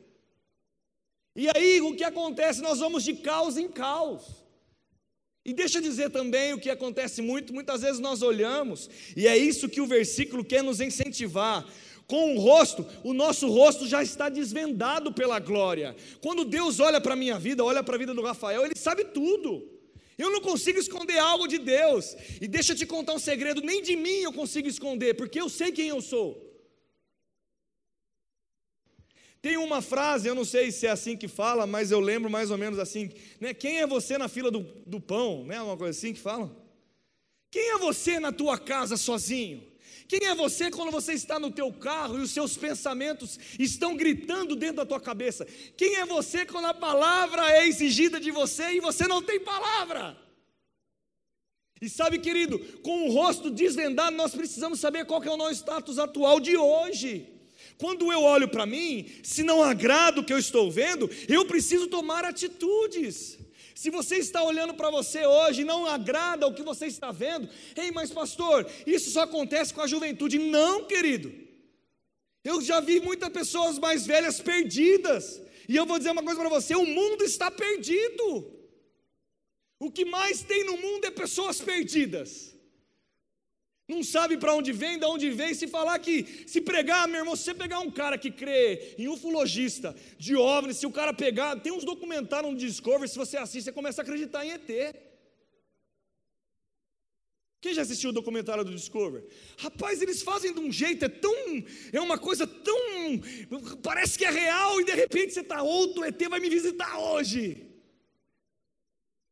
E 1.35 1.49
aí 1.55 1.81
o 1.81 1.95
que 1.95 2.03
acontece? 2.03 2.61
Nós 2.61 2.79
vamos 2.79 3.03
de 3.03 3.15
caos 3.15 3.57
em 3.57 3.67
caos. 3.67 4.45
E 5.43 5.53
deixa 5.53 5.77
eu 5.77 5.81
dizer 5.81 6.09
também 6.09 6.53
o 6.53 6.59
que 6.59 6.71
acontece 6.71 7.21
muito, 7.21 7.53
muitas 7.53 7.81
vezes 7.81 7.99
nós 7.99 8.23
olhamos, 8.23 8.89
e 9.15 9.27
é 9.27 9.37
isso 9.37 9.69
que 9.69 9.79
o 9.79 9.85
versículo 9.85 10.43
quer 10.43 10.63
nos 10.63 10.81
incentivar 10.81 11.63
com 12.07 12.35
o 12.35 12.39
rosto, 12.39 12.85
o 13.03 13.13
nosso 13.13 13.47
rosto 13.49 13.87
já 13.87 14.03
está 14.03 14.29
desvendado 14.29 15.11
pela 15.11 15.39
glória. 15.39 15.95
Quando 16.21 16.45
Deus 16.45 16.79
olha 16.79 17.01
para 17.01 17.13
a 17.13 17.17
minha 17.17 17.39
vida, 17.39 17.63
olha 17.63 17.83
para 17.83 17.95
a 17.95 17.97
vida 17.97 18.13
do 18.13 18.21
Rafael, 18.21 18.63
Ele 18.63 18.75
sabe 18.75 19.05
tudo. 19.05 19.75
Eu 20.17 20.29
não 20.31 20.39
consigo 20.39 20.79
esconder 20.79 21.17
algo 21.17 21.47
de 21.47 21.57
Deus. 21.57 22.15
E 22.39 22.47
deixa 22.47 22.73
eu 22.73 22.77
te 22.77 22.85
contar 22.85 23.13
um 23.13 23.19
segredo: 23.19 23.61
nem 23.61 23.81
de 23.81 23.95
mim 23.95 24.19
eu 24.21 24.31
consigo 24.31 24.67
esconder, 24.67 25.15
porque 25.15 25.39
eu 25.39 25.49
sei 25.49 25.71
quem 25.71 25.89
eu 25.89 26.01
sou. 26.01 26.41
Tem 29.41 29.57
uma 29.57 29.81
frase, 29.81 30.27
eu 30.27 30.33
não 30.33 30.45
sei 30.45 30.71
se 30.71 30.87
é 30.87 30.89
assim 30.89 31.15
que 31.15 31.27
fala, 31.27 31.67
mas 31.67 31.91
eu 31.91 31.99
lembro 31.99 32.31
mais 32.31 32.49
ou 32.49 32.57
menos 32.57 32.79
assim: 32.79 33.11
né? 33.39 33.53
quem 33.53 33.79
é 33.79 33.87
você 33.87 34.17
na 34.17 34.27
fila 34.27 34.49
do, 34.49 34.61
do 34.85 34.99
pão? 34.99 35.43
Né? 35.43 35.61
Uma 35.61 35.77
coisa 35.77 35.97
assim 35.97 36.13
que 36.13 36.19
fala. 36.19 36.55
Quem 37.51 37.71
é 37.71 37.77
você 37.77 38.19
na 38.19 38.31
tua 38.31 38.57
casa 38.57 38.97
sozinho? 38.97 39.74
Quem 40.07 40.25
é 40.25 40.35
você 40.35 40.69
quando 40.69 40.91
você 40.91 41.13
está 41.13 41.39
no 41.39 41.49
teu 41.49 41.71
carro 41.73 42.17
e 42.17 42.21
os 42.21 42.31
seus 42.31 42.55
pensamentos 42.55 43.39
estão 43.57 43.95
gritando 43.95 44.55
dentro 44.55 44.77
da 44.77 44.85
tua 44.85 44.99
cabeça? 44.99 45.45
Quem 45.75 45.95
é 45.95 46.05
você 46.05 46.45
quando 46.45 46.65
a 46.65 46.73
palavra 46.73 47.51
é 47.51 47.67
exigida 47.67 48.19
de 48.19 48.31
você 48.31 48.73
e 48.73 48.79
você 48.79 49.07
não 49.07 49.21
tem 49.21 49.39
palavra? 49.39 50.15
E 51.81 51.89
sabe, 51.89 52.19
querido, 52.19 52.59
com 52.81 53.07
o 53.07 53.11
rosto 53.11 53.49
desvendado, 53.49 54.15
nós 54.15 54.33
precisamos 54.33 54.79
saber 54.79 55.05
qual 55.05 55.23
é 55.23 55.29
o 55.29 55.37
nosso 55.37 55.55
status 55.55 55.99
atual 55.99 56.39
de 56.39 56.55
hoje. 56.55 57.27
Quando 57.77 58.11
eu 58.11 58.21
olho 58.21 58.47
para 58.47 58.65
mim, 58.65 59.09
se 59.23 59.43
não 59.43 59.61
agrada 59.61 60.21
o 60.21 60.23
que 60.23 60.31
eu 60.31 60.37
estou 60.37 60.71
vendo, 60.71 61.09
eu 61.27 61.45
preciso 61.45 61.87
tomar 61.87 62.23
atitudes. 62.23 63.37
Se 63.75 63.89
você 63.89 64.15
está 64.15 64.41
olhando 64.41 64.73
para 64.73 64.89
você 64.89 65.25
hoje 65.25 65.61
e 65.61 65.65
não 65.65 65.85
agrada 65.85 66.47
o 66.47 66.53
que 66.53 66.63
você 66.63 66.85
está 66.85 67.11
vendo, 67.11 67.49
ei, 67.75 67.91
mas 67.91 68.09
pastor, 68.09 68.65
isso 68.87 69.11
só 69.11 69.23
acontece 69.23 69.73
com 69.73 69.81
a 69.81 69.87
juventude. 69.87 70.39
Não, 70.39 70.85
querido. 70.85 71.33
Eu 72.41 72.61
já 72.61 72.79
vi 72.79 73.01
muitas 73.01 73.27
pessoas 73.29 73.77
mais 73.77 74.05
velhas 74.05 74.39
perdidas. 74.39 75.41
E 75.67 75.75
eu 75.75 75.85
vou 75.85 75.97
dizer 75.97 76.11
uma 76.11 76.23
coisa 76.23 76.39
para 76.39 76.49
você: 76.49 76.73
o 76.73 76.85
mundo 76.85 77.25
está 77.25 77.51
perdido. 77.51 78.49
O 79.77 79.91
que 79.91 80.05
mais 80.05 80.41
tem 80.41 80.63
no 80.63 80.77
mundo 80.77 81.05
é 81.05 81.11
pessoas 81.11 81.59
perdidas. 81.59 82.54
Não 83.87 84.03
sabe 84.03 84.37
para 84.37 84.53
onde 84.53 84.71
vem, 84.71 84.97
de 84.97 85.05
onde 85.05 85.29
vem. 85.29 85.53
Se 85.53 85.67
falar 85.67 85.99
que, 85.99 86.43
se 86.47 86.59
pregar, 86.59 87.07
meu 87.07 87.19
irmão, 87.19 87.35
se 87.35 87.43
você 87.43 87.53
pegar 87.53 87.79
um 87.79 87.91
cara 87.91 88.17
que 88.17 88.31
crê 88.31 88.95
em 88.97 89.07
ufologista, 89.07 89.95
de 90.17 90.35
OVNI, 90.35 90.73
se 90.73 90.87
o 90.87 90.91
cara 90.91 91.13
pegar, 91.13 91.55
tem 91.57 91.71
uns 91.71 91.83
documentários 91.83 92.51
no 92.51 92.57
Discovery, 92.57 93.07
se 93.07 93.17
você 93.17 93.37
assiste, 93.37 93.65
você 93.65 93.71
começa 93.71 94.01
a 94.01 94.03
acreditar 94.03 94.43
em 94.43 94.51
ET. 94.51 94.95
Quem 97.61 97.73
já 97.73 97.83
assistiu 97.83 98.09
o 98.09 98.13
documentário 98.13 98.63
do 98.63 98.75
Discovery? 98.75 99.25
Rapaz, 99.57 100.01
eles 100.01 100.21
fazem 100.23 100.53
de 100.53 100.59
um 100.59 100.71
jeito, 100.71 101.05
é 101.05 101.09
tão. 101.09 101.33
É 101.93 101.99
uma 101.99 102.17
coisa 102.17 102.45
tão. 102.47 102.77
Parece 103.83 104.17
que 104.17 104.25
é 104.25 104.31
real, 104.31 104.81
e 104.81 104.85
de 104.85 104.93
repente 104.93 105.33
você 105.33 105.41
está 105.41 105.61
outro, 105.61 106.03
ET 106.03 106.21
vai 106.27 106.39
me 106.39 106.49
visitar 106.49 106.97
hoje. 106.99 107.67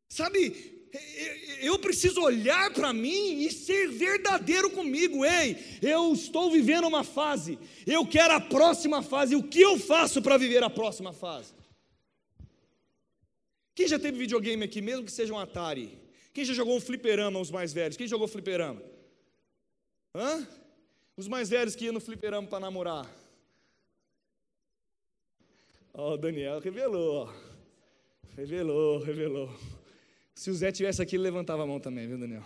Sabe, 0.10 0.73
eu 1.60 1.80
preciso 1.80 2.22
olhar 2.22 2.72
para 2.74 2.94
mim 2.94 3.42
e 3.42 3.52
ser 3.52 3.90
verdadeiro 3.90 4.70
comigo. 4.70 5.26
Ei, 5.26 5.58
eu 5.82 6.14
estou 6.14 6.52
vivendo 6.52 6.88
uma 6.88 7.04
fase, 7.04 7.58
eu 7.88 8.06
quero 8.06 8.34
a 8.34 8.40
próxima 8.40 9.02
fase. 9.02 9.36
O 9.36 9.44
que 9.44 9.62
eu 9.62 9.78
faço 9.78 10.22
para 10.22 10.38
viver 10.38 10.64
a 10.64 10.70
próxima 10.70 11.14
fase? 11.14 11.54
Quem 13.74 13.88
já 13.88 13.98
teve 13.98 14.18
videogame 14.18 14.64
aqui, 14.64 14.82
mesmo 14.82 15.06
que 15.06 15.12
seja 15.12 15.34
um 15.34 15.40
Atari? 15.40 15.98
Quem 16.32 16.46
já 16.46 16.54
jogou 16.54 16.76
um 16.76 16.82
fliperama, 16.82 17.40
os 17.40 17.50
mais 17.50 17.74
velhos? 17.74 17.98
Quem 17.98 18.08
jogou 18.08 18.28
fliperama? 18.28 18.82
Hã? 20.16 20.48
Os 21.18 21.28
mais 21.28 21.50
velhos 21.50 21.76
que 21.76 21.86
iam 21.86 21.94
no 21.94 22.00
fliperama 22.00 22.48
para 22.48 22.60
namorar. 22.60 23.10
Ó, 25.94 26.12
oh, 26.12 26.14
o 26.14 26.18
Daniel 26.18 26.60
revelou. 26.60 27.32
Revelou, 28.36 29.00
revelou. 29.00 29.50
Se 30.36 30.50
o 30.50 30.54
Zé 30.54 30.72
tivesse 30.72 31.02
aqui, 31.02 31.16
ele 31.16 31.24
levantava 31.24 31.64
a 31.64 31.68
mão 31.68 31.80
também, 31.80 32.08
viu, 32.08 32.18
Daniel? 32.18 32.44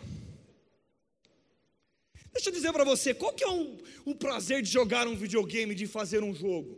Deixa 2.32 2.50
eu 2.50 2.54
dizer 2.54 2.72
para 2.72 2.84
você, 2.84 3.14
qual 3.14 3.34
que 3.34 3.44
é 3.44 3.50
o, 3.50 3.78
o 4.06 4.16
prazer 4.16 4.62
de 4.62 4.70
jogar 4.70 5.08
um 5.08 5.16
videogame, 5.16 5.74
de 5.74 5.88
fazer 5.88 6.22
um 6.22 6.36
jogo? 6.36 6.78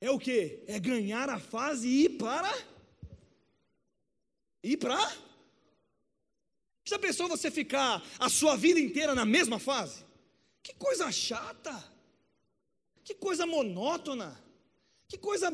É 0.00 0.10
o 0.10 0.18
que? 0.18 0.62
É 0.66 0.78
ganhar 0.78 1.28
a 1.28 1.38
fase 1.38 1.88
e 1.88 2.04
ir 2.04 2.10
para. 2.10 2.52
Ir 4.62 4.76
para. 4.76 5.16
Já 6.84 6.98
pensou 6.98 7.28
você 7.28 7.50
ficar 7.50 8.02
a 8.18 8.28
sua 8.28 8.56
vida 8.56 8.80
inteira 8.80 9.14
na 9.14 9.24
mesma 9.24 9.58
fase? 9.58 10.04
Que 10.62 10.74
coisa 10.74 11.10
chata. 11.12 11.72
Que 13.04 13.14
coisa 13.14 13.46
monótona. 13.46 14.38
Que 15.08 15.16
coisa 15.16 15.50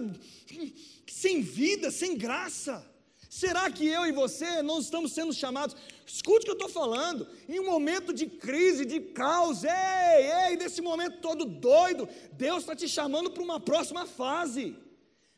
sem 1.07 1.43
vida, 1.43 1.91
sem 1.91 2.17
graça. 2.17 2.96
Será 3.29 3.71
que 3.71 3.87
eu 3.87 4.07
e 4.07 4.13
você 4.13 4.63
não 4.63 4.79
estamos 4.79 5.13
sendo 5.13 5.33
chamados? 5.33 5.77
Escute 6.07 6.43
o 6.43 6.45
que 6.45 6.51
eu 6.51 6.67
estou 6.67 6.69
falando. 6.69 7.29
Em 7.49 7.59
um 7.61 7.67
momento 7.67 8.13
de 8.13 8.27
crise, 8.27 8.85
de 8.85 9.01
caos, 9.01 9.65
ei, 9.65 10.51
ei, 10.51 10.57
nesse 10.57 10.81
momento 10.81 11.21
todo 11.21 11.45
doido, 11.45 12.09
Deus 12.33 12.61
está 12.61 12.77
te 12.77 12.89
chamando 12.89 13.31
para 13.31 13.43
uma 13.43 13.59
próxima 13.59 14.07
fase. 14.07 14.77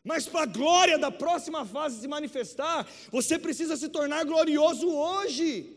Mas 0.04 0.26
para 0.26 0.42
a 0.42 0.47
glória 0.47 0.99
da 0.99 1.11
próxima 1.11 1.64
fase 1.64 2.00
se 2.00 2.09
manifestar, 2.09 2.87
você 3.11 3.38
precisa 3.38 3.76
se 3.76 3.88
tornar 3.88 4.25
glorioso 4.25 4.88
hoje. 4.88 5.76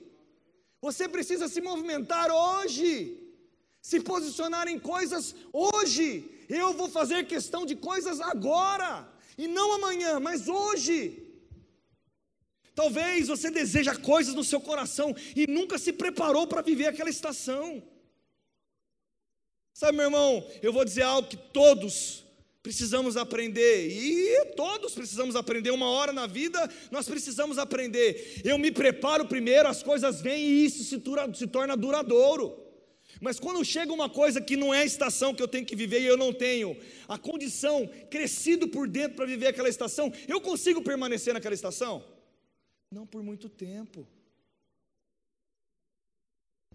Você 0.82 1.08
precisa 1.08 1.48
se 1.48 1.62
movimentar 1.62 2.32
hoje. 2.32 3.18
Se 3.82 4.00
posicionar 4.00 4.68
em 4.68 4.80
coisas 4.80 5.36
hoje. 5.52 6.46
Eu 6.48 6.74
vou 6.74 6.90
fazer 6.90 7.26
questão 7.26 7.66
de 7.66 7.76
coisas 7.76 8.20
agora. 8.20 9.08
E 9.38 9.48
não 9.48 9.74
amanhã, 9.74 10.20
mas 10.20 10.48
hoje. 10.48 11.31
Talvez 12.74 13.28
você 13.28 13.52
deseja 13.52 13.96
coisas 13.96 14.34
no 14.34 14.44
seu 14.44 14.62
coração 14.62 15.16
e 15.36 15.46
nunca 15.48 15.78
se 15.78 15.92
preparou 15.92 16.48
para 16.48 16.62
viver 16.62 16.88
aquela 16.88 17.10
estação. 17.10 17.84
Sabe, 19.74 19.98
meu 19.98 20.06
irmão, 20.06 20.46
eu 20.62 20.72
vou 20.72 20.86
dizer 20.86 21.04
algo 21.04 21.28
que 21.28 21.38
todos 21.38 22.26
precisamos 22.62 23.18
aprender, 23.18 23.90
e 23.90 24.54
todos 24.56 24.94
precisamos 24.94 25.36
aprender, 25.36 25.72
uma 25.72 25.90
hora 25.90 26.14
na 26.14 26.28
vida 26.28 26.70
nós 26.92 27.08
precisamos 27.08 27.58
aprender. 27.58 28.42
Eu 28.46 28.58
me 28.60 28.72
preparo 28.72 29.26
primeiro, 29.26 29.68
as 29.68 29.82
coisas 29.82 30.22
vêm 30.22 30.44
e 30.44 30.66
isso 30.66 30.84
se, 30.84 31.02
se 31.34 31.48
torna 31.48 31.76
duradouro. 31.76 32.62
Mas 33.20 33.40
quando 33.40 33.66
chega 33.66 33.92
uma 33.92 34.10
coisa 34.10 34.40
que 34.40 34.56
não 34.56 34.74
é 34.74 34.82
a 34.82 34.86
estação 34.86 35.34
que 35.34 35.42
eu 35.42 35.48
tenho 35.48 35.66
que 35.66 35.76
viver 35.76 36.02
e 36.02 36.06
eu 36.06 36.16
não 36.16 36.32
tenho 36.32 36.78
a 37.08 37.18
condição 37.18 37.90
crescido 38.10 38.68
por 38.68 38.88
dentro 38.88 39.18
para 39.18 39.26
viver 39.26 39.48
aquela 39.48 39.68
estação, 39.68 40.14
eu 40.28 40.40
consigo 40.40 40.82
permanecer 40.82 41.34
naquela 41.34 41.56
estação? 41.56 42.04
Não 42.92 43.08
por 43.08 43.24
muito 43.24 43.48
tempo. 43.48 44.06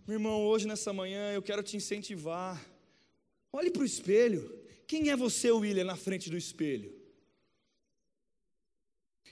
Meu 0.07 0.15
irmão, 0.15 0.47
hoje 0.47 0.67
nessa 0.67 0.91
manhã 0.91 1.33
eu 1.33 1.43
quero 1.43 1.63
te 1.63 1.77
incentivar. 1.77 2.65
Olhe 3.53 3.71
para 3.71 3.83
o 3.83 3.85
espelho. 3.85 4.65
Quem 4.87 5.11
é 5.11 5.17
você, 5.17 5.51
William, 5.51 5.85
na 5.85 5.97
frente 5.97 6.31
do 6.31 6.37
espelho? 6.39 6.91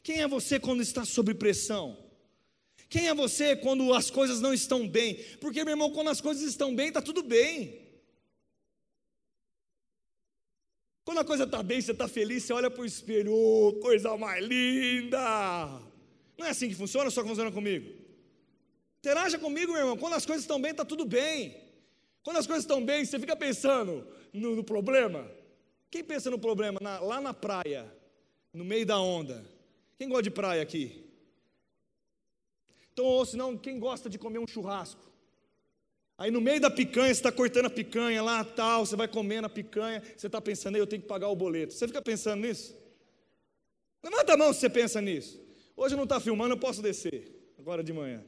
Quem 0.03 0.21
é 0.21 0.29
você 0.29 0.61
quando 0.61 0.83
está 0.83 1.07
sob 1.07 1.33
pressão? 1.33 1.97
Quem 2.91 3.09
é 3.09 3.15
você 3.15 3.57
quando 3.57 3.95
as 3.95 4.11
coisas 4.11 4.43
não 4.43 4.53
estão 4.53 4.87
bem? 4.87 5.15
Porque, 5.41 5.65
meu 5.65 5.73
irmão, 5.73 5.91
quando 5.91 6.11
as 6.11 6.21
coisas 6.21 6.45
estão 6.45 6.77
bem, 6.77 6.89
está 6.89 7.01
tudo 7.01 7.23
bem. 7.23 7.81
Quando 11.03 11.19
a 11.19 11.25
coisa 11.25 11.45
está 11.45 11.63
bem, 11.63 11.81
você 11.81 11.93
está 11.93 12.07
feliz, 12.09 12.43
você 12.43 12.53
olha 12.53 12.71
para 12.71 12.83
o 12.83 12.87
espelho, 12.87 13.33
oh, 13.33 13.75
coisa 13.81 14.15
mais 14.19 14.45
linda. 14.45 15.94
Não 16.37 16.47
é 16.47 16.51
assim 16.51 16.69
que 16.69 16.75
funciona, 16.75 17.11
só 17.11 17.23
que 17.23 17.29
funciona 17.29 17.53
comigo. 17.53 17.93
Interaja 18.99 19.39
comigo, 19.39 19.73
meu 19.73 19.81
irmão. 19.81 19.97
Quando 19.97 20.15
as 20.15 20.25
coisas 20.25 20.45
estão 20.45 20.61
bem, 20.61 20.71
está 20.71 20.85
tudo 20.85 21.05
bem. 21.05 21.57
Quando 22.23 22.39
as 22.39 22.47
coisas 22.47 22.65
estão 22.65 22.85
bem, 22.85 23.05
você 23.05 23.19
fica 23.19 23.37
pensando 23.37 24.07
no, 24.33 24.57
no 24.57 24.65
problema. 24.65 25.31
Quem 25.91 26.03
pensa 26.03 26.31
no 26.31 26.39
problema 26.39 26.81
na, 26.81 26.99
lá 26.99 27.21
na 27.21 27.35
praia, 27.35 27.93
no 28.53 28.65
meio 28.65 28.87
da 28.87 28.99
onda? 28.99 29.45
Quem 29.99 30.09
gosta 30.09 30.23
de 30.23 30.31
praia 30.31 30.63
aqui? 30.63 31.05
Então, 32.93 33.05
ou 33.05 33.27
senão, 33.27 33.59
quem 33.59 33.79
gosta 33.79 34.09
de 34.09 34.19
comer 34.19 34.39
um 34.39 34.47
churrasco? 34.47 35.03
Aí 36.17 36.31
no 36.31 36.41
meio 36.41 36.61
da 36.61 36.71
picanha, 36.71 37.09
você 37.09 37.21
está 37.21 37.31
cortando 37.31 37.67
a 37.67 37.71
picanha 37.71 38.23
lá, 38.23 38.43
tal, 38.45 38.87
você 38.87 38.97
vai 38.97 39.09
comendo 39.09 39.47
a 39.47 39.51
picanha, 39.51 40.03
você 40.17 40.29
está 40.29 40.41
pensando, 40.41 40.77
eu 40.77 40.87
tenho 40.87 41.03
que 41.03 41.09
pagar 41.09 41.29
o 41.29 41.37
boleto. 41.37 41.75
Você 41.75 41.87
fica 41.87 42.01
pensando 42.01 42.41
nisso? 42.41 42.75
Levanta 44.03 44.33
a 44.33 44.37
mão 44.37 44.53
se 44.53 44.61
você 44.61 44.71
pensa 44.71 45.01
nisso. 45.01 45.44
Hoje 45.77 45.97
não 45.97 46.05
está 46.05 46.21
filmando, 46.21 46.55
eu 46.55 46.59
posso 46.59 46.81
descer, 46.81 47.55
agora 47.59 47.83
de 47.83 47.93
manhã. 47.93 48.25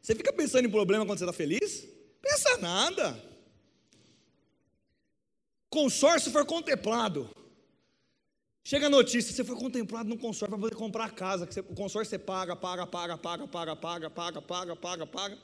Você 0.00 0.14
fica 0.14 0.32
pensando 0.32 0.66
em 0.66 0.70
problema 0.70 1.04
quando 1.04 1.18
você 1.18 1.24
está 1.24 1.32
feliz? 1.32 1.84
Pensa 2.22 2.56
nada. 2.58 3.20
Consórcio 5.68 6.30
for 6.30 6.46
contemplado. 6.46 7.28
Chega 8.64 8.86
a 8.86 8.90
notícia, 8.90 9.32
você 9.32 9.42
foi 9.42 9.56
contemplado 9.56 10.08
no 10.08 10.16
consórcio 10.16 10.48
para 10.48 10.58
poder 10.58 10.76
comprar 10.76 11.06
a 11.06 11.10
casa. 11.10 11.46
Que 11.46 11.54
você, 11.54 11.60
o 11.60 11.74
consórcio 11.74 12.10
você 12.10 12.18
paga, 12.18 12.54
paga, 12.54 12.86
paga, 12.86 13.18
paga, 13.18 13.48
paga, 13.48 13.76
paga, 13.76 14.10
paga, 14.10 14.42
paga, 14.42 14.76
paga, 14.76 15.06
paga. 15.06 15.38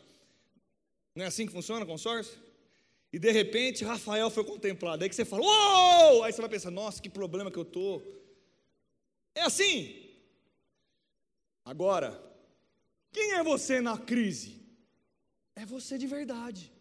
Não 1.15 1.25
é 1.25 1.27
assim 1.27 1.47
que 1.47 1.53
funciona 1.53 1.85
o 1.85 1.87
consórcio? 1.87 2.39
E 3.13 3.19
de 3.19 3.31
repente 3.31 3.85
Rafael 3.85 4.31
foi 4.31 4.45
contemplado. 4.45 5.03
Aí 5.03 5.09
que 5.11 5.15
você 5.15 5.25
fala, 5.25 5.43
uou! 5.43 6.25
Aí 6.25 6.33
você 6.33 6.41
vai 6.41 6.51
pensar, 6.51 6.71
nossa, 6.71 7.03
que 7.03 7.11
problema 7.11 7.51
que 7.51 7.59
eu 7.59 7.63
estou. 7.63 8.03
É 9.35 9.43
assim. 9.43 10.01
Agora, 11.65 12.21
quem 13.13 13.33
é 13.35 13.43
você 13.43 13.81
na 13.81 13.99
crise? 13.99 14.61
É 15.55 15.67
você 15.67 15.99
de 15.99 16.07
verdade. 16.07 16.73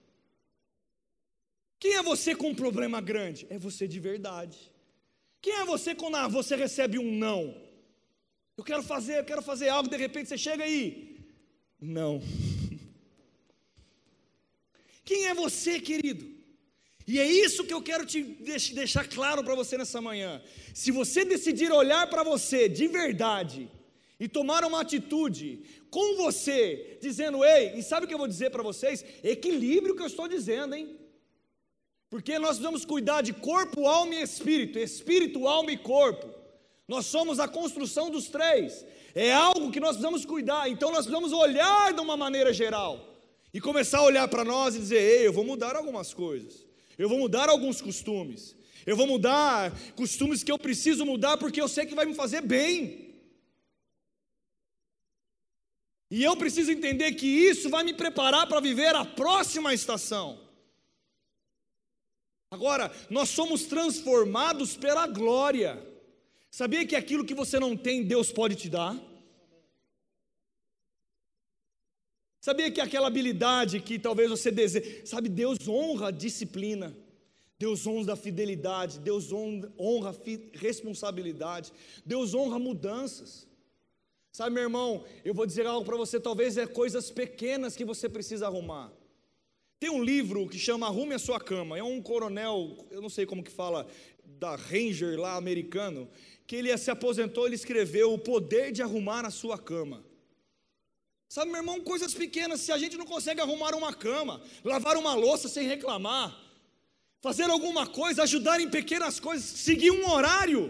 Quem 1.77 1.95
é 1.95 2.03
você 2.03 2.33
com 2.35 2.49
um 2.49 2.55
problema 2.55 3.01
grande? 3.01 3.45
É 3.49 3.57
você 3.57 3.87
de 3.87 3.99
verdade. 3.99 4.71
Quem 5.41 5.53
é 5.53 5.65
você 5.65 5.93
quando 5.95 6.15
ah, 6.15 6.27
você 6.27 6.55
recebe 6.55 6.97
um 6.97 7.11
não? 7.11 7.59
Eu 8.55 8.63
quero 8.63 8.83
fazer, 8.83 9.19
eu 9.19 9.25
quero 9.25 9.41
fazer 9.41 9.69
algo, 9.69 9.89
de 9.89 9.97
repente 9.97 10.29
você 10.29 10.37
chega 10.37 10.63
aí. 10.63 11.25
Não. 11.79 12.21
Quem 15.03 15.27
é 15.27 15.33
você, 15.33 15.79
querido? 15.79 16.41
E 17.07 17.19
é 17.19 17.25
isso 17.25 17.63
que 17.63 17.73
eu 17.73 17.81
quero 17.81 18.05
te 18.05 18.21
deixar 18.73 19.07
claro 19.07 19.43
para 19.43 19.55
você 19.55 19.77
nessa 19.77 19.99
manhã. 19.99 20.41
Se 20.73 20.91
você 20.91 21.25
decidir 21.25 21.71
olhar 21.71 22.07
para 22.09 22.23
você 22.23 22.69
de 22.69 22.87
verdade 22.87 23.69
e 24.19 24.27
tomar 24.27 24.63
uma 24.63 24.81
atitude 24.81 25.63
com 25.89 26.15
você, 26.15 26.97
dizendo, 27.01 27.43
ei, 27.43 27.73
e 27.77 27.83
sabe 27.83 28.05
o 28.05 28.07
que 28.07 28.13
eu 28.13 28.19
vou 28.19 28.27
dizer 28.27 28.51
para 28.51 28.63
vocês? 28.63 29.03
Equilíbrio 29.23 29.95
que 29.95 30.01
eu 30.01 30.07
estou 30.07 30.27
dizendo, 30.27 30.75
hein? 30.75 30.95
Porque 32.09 32.37
nós 32.37 32.51
precisamos 32.51 32.85
cuidar 32.85 33.21
de 33.21 33.33
corpo, 33.33 33.87
alma 33.87 34.15
e 34.15 34.21
espírito, 34.21 34.77
espírito, 34.77 35.47
alma 35.47 35.71
e 35.71 35.77
corpo. 35.77 36.29
Nós 36.87 37.07
somos 37.07 37.39
a 37.39 37.47
construção 37.47 38.09
dos 38.09 38.29
três. 38.29 38.85
É 39.15 39.33
algo 39.33 39.71
que 39.71 39.79
nós 39.79 39.91
precisamos 39.91 40.23
cuidar, 40.23 40.69
então 40.69 40.89
nós 40.91 41.05
precisamos 41.05 41.33
olhar 41.33 41.93
de 41.93 41.99
uma 41.99 42.15
maneira 42.15 42.53
geral 42.53 43.10
e 43.53 43.59
começar 43.59 43.99
a 43.99 44.03
olhar 44.03 44.27
para 44.27 44.43
nós 44.43 44.75
e 44.75 44.79
dizer: 44.79 44.97
ei, 44.97 45.27
eu 45.27 45.33
vou 45.33 45.43
mudar 45.43 45.75
algumas 45.75 46.13
coisas, 46.13 46.65
eu 46.97 47.09
vou 47.09 47.17
mudar 47.17 47.49
alguns 47.49 47.81
costumes, 47.81 48.55
eu 48.85 48.95
vou 48.95 49.07
mudar 49.07 49.71
costumes 49.95 50.43
que 50.43 50.51
eu 50.51 50.57
preciso 50.57 51.05
mudar 51.05 51.37
porque 51.37 51.61
eu 51.61 51.67
sei 51.67 51.85
que 51.85 51.95
vai 51.95 52.05
me 52.05 52.13
fazer 52.13 52.41
bem. 52.41 53.09
E 56.09 56.23
eu 56.23 56.35
preciso 56.35 56.71
entender 56.71 57.13
que 57.13 57.25
isso 57.25 57.69
vai 57.69 57.85
me 57.85 57.93
preparar 57.93 58.45
para 58.45 58.59
viver 58.59 58.93
a 58.93 59.05
próxima 59.05 59.73
estação. 59.73 60.39
Agora, 62.49 62.91
nós 63.09 63.29
somos 63.29 63.63
transformados 63.63 64.75
pela 64.75 65.07
glória. 65.07 65.81
Sabia 66.49 66.85
que 66.85 66.97
aquilo 66.97 67.23
que 67.23 67.33
você 67.33 67.57
não 67.61 67.77
tem, 67.77 68.03
Deus 68.03 68.29
pode 68.29 68.55
te 68.55 68.67
dar? 68.67 68.93
Sabia 72.41 72.71
que 72.71 72.81
aquela 72.81 73.05
habilidade 73.05 73.79
que 73.79 73.99
talvez 73.99 74.27
você 74.27 74.49
deseje, 74.49 75.05
sabe, 75.05 75.29
Deus 75.29 75.67
honra 75.67 76.07
a 76.07 76.11
disciplina, 76.11 76.97
Deus 77.59 77.85
honra 77.85 78.13
a 78.13 78.15
fidelidade, 78.15 78.97
Deus 78.97 79.31
honra, 79.31 80.09
a 80.09 80.57
responsabilidade, 80.57 81.71
Deus 82.03 82.33
honra 82.33 82.57
mudanças. 82.57 83.47
Sabe, 84.31 84.55
meu 84.55 84.63
irmão, 84.63 85.03
eu 85.23 85.35
vou 85.35 85.45
dizer 85.45 85.67
algo 85.67 85.85
para 85.85 85.95
você, 85.95 86.19
talvez 86.19 86.57
é 86.57 86.65
coisas 86.65 87.11
pequenas 87.11 87.75
que 87.75 87.85
você 87.85 88.09
precisa 88.09 88.47
arrumar. 88.47 88.91
Tem 89.79 89.91
um 89.91 90.03
livro 90.03 90.49
que 90.49 90.57
chama 90.57 90.87
Arrume 90.87 91.13
a 91.13 91.19
Sua 91.19 91.39
Cama, 91.39 91.77
é 91.77 91.83
um 91.83 92.01
coronel, 92.01 92.75
eu 92.89 93.03
não 93.03 93.09
sei 93.09 93.27
como 93.27 93.43
que 93.43 93.51
fala, 93.51 93.85
da 94.25 94.55
Ranger 94.55 95.19
lá 95.19 95.35
americano, 95.35 96.09
que 96.47 96.55
ele 96.55 96.75
se 96.75 96.89
aposentou, 96.89 97.45
ele 97.45 97.53
escreveu 97.53 98.11
o 98.11 98.17
poder 98.17 98.71
de 98.71 98.81
arrumar 98.81 99.25
a 99.25 99.29
sua 99.29 99.59
cama. 99.59 100.03
Sabe, 101.33 101.49
meu 101.49 101.61
irmão, 101.61 101.79
coisas 101.79 102.13
pequenas, 102.13 102.59
se 102.59 102.73
a 102.73 102.77
gente 102.77 102.97
não 102.97 103.05
consegue 103.05 103.39
arrumar 103.39 103.73
uma 103.73 103.93
cama, 103.93 104.41
lavar 104.65 104.97
uma 104.97 105.13
louça 105.13 105.47
sem 105.47 105.65
reclamar, 105.65 106.37
fazer 107.21 107.49
alguma 107.49 107.87
coisa, 107.87 108.23
ajudar 108.23 108.59
em 108.59 108.69
pequenas 108.69 109.17
coisas, 109.17 109.45
seguir 109.45 109.91
um 109.91 110.09
horário. 110.11 110.63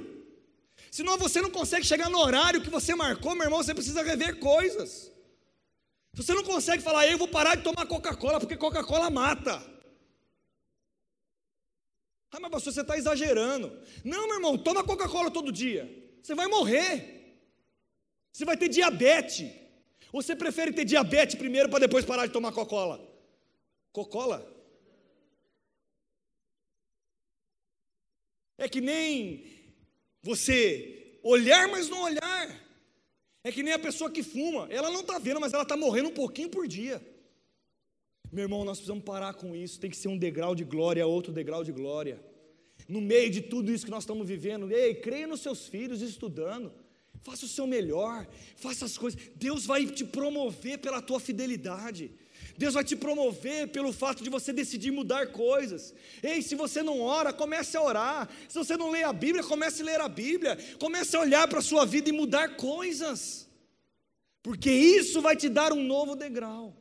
Senão 0.92 1.18
você 1.18 1.42
não 1.42 1.50
consegue 1.50 1.84
chegar 1.84 2.12
no 2.12 2.20
horário 2.20 2.62
que 2.62 2.70
você 2.70 2.94
marcou, 2.94 3.34
meu 3.34 3.46
irmão, 3.46 3.64
você 3.64 3.74
precisa 3.74 4.04
rever 4.04 4.38
coisas. 4.38 5.12
Você 6.14 6.32
não 6.32 6.44
consegue 6.44 6.84
falar, 6.84 7.08
eu 7.08 7.18
vou 7.18 7.28
parar 7.28 7.56
de 7.56 7.64
tomar 7.64 7.88
Coca-Cola, 7.88 8.40
porque 8.40 8.56
Coca-Cola 8.56 9.10
mata. 9.10 9.56
Ah, 12.32 12.40
mas 12.40 12.52
pastor, 12.52 12.72
você 12.72 12.82
está 12.82 12.96
exagerando. 12.96 13.76
Não, 14.04 14.28
meu 14.28 14.36
irmão, 14.36 14.60
toma 14.60 14.84
Coca-Cola 14.84 15.32
todo 15.32 15.52
dia. 15.52 15.90
Você 16.22 16.36
vai 16.36 16.46
morrer. 16.46 17.36
Você 18.32 18.46
vai 18.46 18.56
ter 18.56 18.70
diabetes. 18.70 19.61
Ou 20.12 20.22
você 20.22 20.36
prefere 20.36 20.74
ter 20.74 20.86
diabetes 20.86 21.36
primeiro 21.36 21.70
para 21.70 21.80
depois 21.80 22.06
parar 22.06 22.26
de 22.26 22.34
tomar 22.34 22.52
Coca-Cola? 22.52 23.00
Coca-Cola? 23.92 24.46
É 28.58 28.68
que 28.68 28.82
nem 28.82 29.44
você 30.22 31.20
olhar, 31.24 31.68
mas 31.68 31.90
não 31.90 32.04
olhar. 32.04 32.62
É 33.44 33.52
que 33.52 33.64
nem 33.64 33.74
a 33.74 33.80
pessoa 33.80 34.12
que 34.12 34.22
fuma. 34.22 34.68
Ela 34.70 34.92
não 34.92 35.02
está 35.02 35.18
vendo, 35.18 35.40
mas 35.40 35.54
ela 35.54 35.64
está 35.64 35.76
morrendo 35.76 36.10
um 36.10 36.14
pouquinho 36.14 36.50
por 36.50 36.68
dia. 36.68 37.02
Meu 38.32 38.44
irmão, 38.44 38.64
nós 38.64 38.78
precisamos 38.78 39.04
parar 39.04 39.34
com 39.34 39.56
isso. 39.56 39.80
Tem 39.80 39.90
que 39.90 39.98
ser 39.98 40.10
um 40.10 40.18
degrau 40.18 40.54
de 40.54 40.64
glória, 40.64 41.08
outro 41.08 41.34
degrau 41.34 41.64
de 41.64 41.72
glória. 41.72 42.24
No 42.88 43.02
meio 43.02 43.30
de 43.30 43.42
tudo 43.42 43.72
isso 43.72 43.86
que 43.86 43.92
nós 43.92 44.04
estamos 44.04 44.28
vivendo, 44.28 44.72
ei, 44.72 44.96
creia 44.96 45.28
nos 45.28 45.42
seus 45.42 45.68
filhos 45.68 46.02
estudando. 46.02 46.72
Faça 47.24 47.46
o 47.46 47.50
seu 47.50 47.68
melhor, 47.68 48.28
faça 48.56 48.86
as 48.86 48.98
coisas. 48.98 49.22
Deus 49.36 49.66
vai 49.66 49.86
te 49.86 50.04
promover 50.04 50.80
pela 50.80 51.02
tua 51.02 51.20
fidelidade. 51.20 52.12
Deus 52.58 52.74
vai 52.74 52.84
te 52.84 52.96
promover 52.96 53.68
pelo 53.70 53.94
fato 53.94 54.24
de 54.24 54.30
você 54.30 54.52
decidir 54.52 54.92
mudar 54.92 55.28
coisas. 55.28 55.94
Ei, 56.22 56.42
se 56.42 56.56
você 56.56 56.82
não 56.82 57.00
ora, 57.00 57.32
comece 57.32 57.78
a 57.78 57.82
orar. 57.82 58.30
Se 58.50 58.58
você 58.58 58.76
não 58.76 58.90
lê 58.90 59.04
a 59.04 59.14
Bíblia, 59.14 59.44
comece 59.44 59.82
a 59.82 59.86
ler 59.86 60.02
a 60.02 60.10
Bíblia. 60.10 60.58
Comece 60.80 61.16
a 61.16 61.22
olhar 61.22 61.48
para 61.48 61.60
a 61.60 61.64
sua 61.64 61.86
vida 61.86 62.10
e 62.10 62.14
mudar 62.14 62.56
coisas. 62.56 63.48
Porque 64.42 64.72
isso 64.72 65.22
vai 65.22 65.36
te 65.36 65.48
dar 65.48 65.72
um 65.72 65.84
novo 65.84 66.16
degrau. 66.16 66.76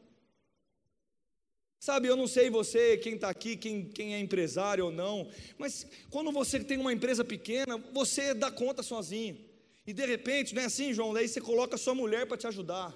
Sabe, 1.78 2.08
eu 2.08 2.16
não 2.16 2.26
sei 2.26 2.50
você, 2.50 2.98
quem 2.98 3.14
está 3.14 3.30
aqui, 3.30 3.56
quem, 3.56 3.86
quem 3.86 4.14
é 4.14 4.20
empresário 4.20 4.84
ou 4.84 4.92
não, 4.92 5.30
mas 5.56 5.86
quando 6.10 6.30
você 6.30 6.60
tem 6.60 6.76
uma 6.76 6.92
empresa 6.92 7.24
pequena, 7.24 7.78
você 7.90 8.34
dá 8.34 8.50
conta 8.50 8.82
sozinho. 8.82 9.49
E 9.90 9.92
de 9.92 10.06
repente, 10.06 10.54
não 10.54 10.62
é 10.62 10.66
assim, 10.66 10.92
João? 10.96 11.12
Daí 11.12 11.26
você 11.28 11.40
coloca 11.40 11.76
sua 11.76 11.96
mulher 11.96 12.24
para 12.24 12.36
te 12.36 12.46
ajudar. 12.46 12.88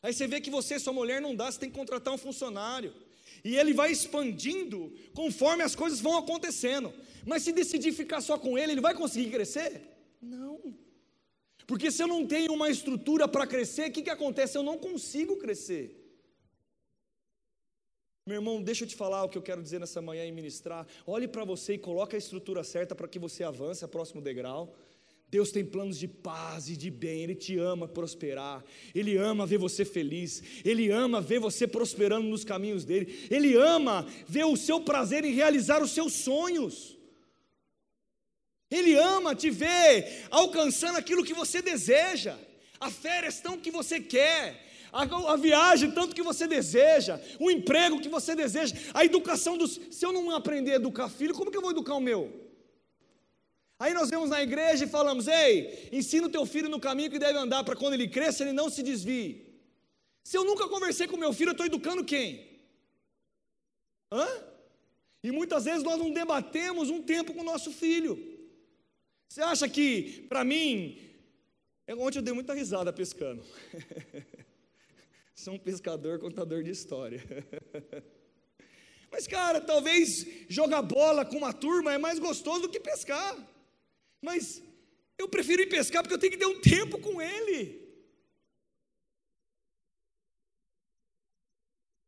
Aí 0.00 0.12
você 0.12 0.28
vê 0.32 0.40
que 0.40 0.48
você 0.58 0.78
sua 0.78 0.92
mulher 0.92 1.20
não 1.20 1.34
dá, 1.34 1.50
você 1.50 1.58
tem 1.58 1.70
que 1.70 1.76
contratar 1.76 2.14
um 2.14 2.22
funcionário. 2.26 2.92
E 3.42 3.56
ele 3.56 3.72
vai 3.80 3.90
expandindo 3.90 4.78
conforme 5.12 5.64
as 5.64 5.74
coisas 5.74 6.00
vão 6.00 6.16
acontecendo. 6.16 6.92
Mas 7.26 7.42
se 7.42 7.50
decidir 7.50 7.92
ficar 7.92 8.20
só 8.20 8.38
com 8.38 8.56
ele, 8.56 8.72
ele 8.74 8.80
vai 8.80 8.94
conseguir 8.94 9.28
crescer? 9.32 9.82
Não. 10.22 10.72
Porque 11.66 11.90
se 11.90 12.00
eu 12.00 12.06
não 12.06 12.24
tenho 12.24 12.52
uma 12.52 12.70
estrutura 12.70 13.26
para 13.26 13.44
crescer, 13.44 13.88
o 13.88 13.92
que, 13.92 14.02
que 14.02 14.10
acontece? 14.10 14.56
Eu 14.56 14.62
não 14.62 14.78
consigo 14.78 15.36
crescer. 15.36 15.84
Meu 18.24 18.36
irmão, 18.36 18.62
deixa 18.62 18.84
eu 18.84 18.88
te 18.88 18.94
falar 18.94 19.24
o 19.24 19.28
que 19.28 19.36
eu 19.36 19.42
quero 19.42 19.60
dizer 19.60 19.80
nessa 19.80 20.00
manhã 20.00 20.24
e 20.24 20.30
ministrar. 20.30 20.86
Olhe 21.04 21.26
para 21.26 21.44
você 21.44 21.74
e 21.74 21.78
coloque 21.78 22.14
a 22.14 22.18
estrutura 22.18 22.62
certa 22.62 22.94
para 22.94 23.08
que 23.08 23.18
você 23.18 23.42
avance 23.42 23.84
a 23.84 23.88
próximo 23.88 24.22
degrau. 24.22 24.72
Deus 25.30 25.52
tem 25.52 25.64
planos 25.64 25.96
de 25.96 26.08
paz 26.08 26.68
e 26.68 26.76
de 26.76 26.90
bem, 26.90 27.22
Ele 27.22 27.36
te 27.36 27.56
ama 27.56 27.86
prosperar, 27.86 28.64
Ele 28.92 29.16
ama 29.16 29.46
ver 29.46 29.58
você 29.58 29.84
feliz, 29.84 30.42
Ele 30.64 30.90
ama 30.90 31.20
ver 31.20 31.38
você 31.38 31.68
prosperando 31.68 32.26
nos 32.26 32.44
caminhos 32.44 32.84
dele, 32.84 33.28
Ele 33.30 33.54
ama 33.56 34.04
ver 34.26 34.44
o 34.44 34.56
seu 34.56 34.80
prazer 34.80 35.24
em 35.24 35.32
realizar 35.32 35.80
os 35.82 35.92
seus 35.92 36.14
sonhos, 36.14 36.98
Ele 38.68 38.94
ama 38.94 39.32
te 39.32 39.50
ver 39.50 40.26
alcançando 40.32 40.98
aquilo 40.98 41.24
que 41.24 41.32
você 41.32 41.62
deseja, 41.62 42.36
a 42.80 42.90
férias 42.90 43.38
tão 43.40 43.56
que 43.56 43.70
você 43.70 44.00
quer, 44.00 44.66
a, 44.92 45.02
a, 45.02 45.36
viagem 45.36 45.92
tanto 45.92 46.12
que 46.12 46.24
você 46.24 46.48
deseja, 46.48 47.20
o 47.38 47.52
emprego 47.52 48.00
que 48.00 48.08
você 48.08 48.34
deseja, 48.34 48.74
a 48.92 49.04
educação 49.04 49.56
dos. 49.56 49.80
Se 49.92 50.04
eu 50.04 50.12
não 50.12 50.32
aprender 50.32 50.72
a 50.72 50.76
educar 50.76 51.08
filho, 51.08 51.34
como 51.34 51.52
que 51.52 51.56
eu 51.56 51.62
vou 51.62 51.70
educar 51.70 51.94
o 51.94 52.00
meu? 52.00 52.49
Aí 53.80 53.94
nós 53.94 54.10
vemos 54.10 54.28
na 54.28 54.42
igreja 54.42 54.84
e 54.84 54.88
falamos: 54.88 55.26
ei, 55.26 55.88
ensina 55.90 56.26
o 56.26 56.30
teu 56.30 56.44
filho 56.44 56.68
no 56.68 56.78
caminho 56.78 57.10
que 57.10 57.18
deve 57.18 57.38
andar, 57.38 57.64
para 57.64 57.74
quando 57.74 57.94
ele 57.94 58.06
cresça 58.06 58.42
ele 58.42 58.52
não 58.52 58.68
se 58.68 58.82
desvie. 58.82 59.50
Se 60.22 60.36
eu 60.36 60.44
nunca 60.44 60.68
conversei 60.68 61.06
com 61.08 61.16
meu 61.16 61.32
filho, 61.32 61.48
eu 61.48 61.52
estou 61.52 61.64
educando 61.64 62.04
quem? 62.04 62.46
Hã? 64.12 64.28
E 65.22 65.30
muitas 65.30 65.64
vezes 65.64 65.82
nós 65.82 65.98
não 65.98 66.10
debatemos 66.12 66.90
um 66.90 67.02
tempo 67.02 67.32
com 67.32 67.40
o 67.40 67.50
nosso 67.52 67.72
filho. 67.72 68.18
Você 69.26 69.40
acha 69.40 69.66
que, 69.66 70.26
para 70.28 70.44
mim, 70.44 70.98
ontem 71.88 72.18
eu 72.18 72.22
dei 72.22 72.34
muita 72.34 72.52
risada 72.52 72.92
pescando. 72.92 73.42
Sou 75.34 75.54
um 75.54 75.58
pescador, 75.58 76.18
contador 76.18 76.62
de 76.62 76.70
história. 76.70 77.22
Mas, 79.10 79.26
cara, 79.26 79.58
talvez 79.58 80.26
jogar 80.48 80.82
bola 80.82 81.24
com 81.24 81.38
uma 81.38 81.52
turma 81.52 81.94
é 81.94 81.98
mais 81.98 82.18
gostoso 82.18 82.62
do 82.62 82.68
que 82.68 82.78
pescar. 82.78 83.34
Mas 84.22 84.62
eu 85.18 85.28
prefiro 85.28 85.62
ir 85.62 85.68
pescar 85.68 86.02
porque 86.02 86.14
eu 86.14 86.18
tenho 86.18 86.32
que 86.32 86.38
ter 86.38 86.46
um 86.46 86.60
tempo 86.60 86.98
com 86.98 87.20
ele. 87.20 87.80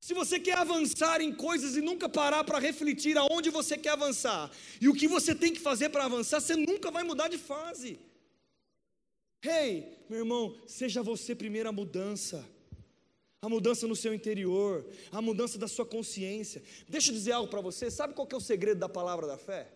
Se 0.00 0.14
você 0.14 0.40
quer 0.40 0.58
avançar 0.58 1.20
em 1.20 1.32
coisas 1.32 1.76
e 1.76 1.80
nunca 1.80 2.08
parar 2.08 2.42
para 2.42 2.58
refletir 2.58 3.16
aonde 3.16 3.50
você 3.50 3.78
quer 3.78 3.90
avançar 3.90 4.50
e 4.80 4.88
o 4.88 4.94
que 4.94 5.06
você 5.06 5.32
tem 5.34 5.52
que 5.52 5.60
fazer 5.60 5.90
para 5.90 6.04
avançar, 6.04 6.40
você 6.40 6.56
nunca 6.56 6.90
vai 6.90 7.04
mudar 7.04 7.28
de 7.28 7.38
fase. 7.38 8.00
Hey, 9.44 9.98
meu 10.08 10.20
irmão, 10.20 10.60
seja 10.66 11.02
você 11.02 11.34
primeiro 11.34 11.68
a 11.68 11.72
mudança. 11.72 12.44
A 13.40 13.48
mudança 13.48 13.88
no 13.88 13.96
seu 13.96 14.14
interior, 14.14 14.86
a 15.10 15.20
mudança 15.20 15.58
da 15.58 15.66
sua 15.66 15.84
consciência. 15.84 16.62
Deixa 16.88 17.10
eu 17.10 17.14
dizer 17.14 17.32
algo 17.32 17.50
para 17.50 17.60
você. 17.60 17.90
Sabe 17.90 18.14
qual 18.14 18.28
é 18.30 18.36
o 18.36 18.40
segredo 18.40 18.78
da 18.78 18.88
palavra 18.88 19.26
da 19.26 19.36
fé? 19.36 19.68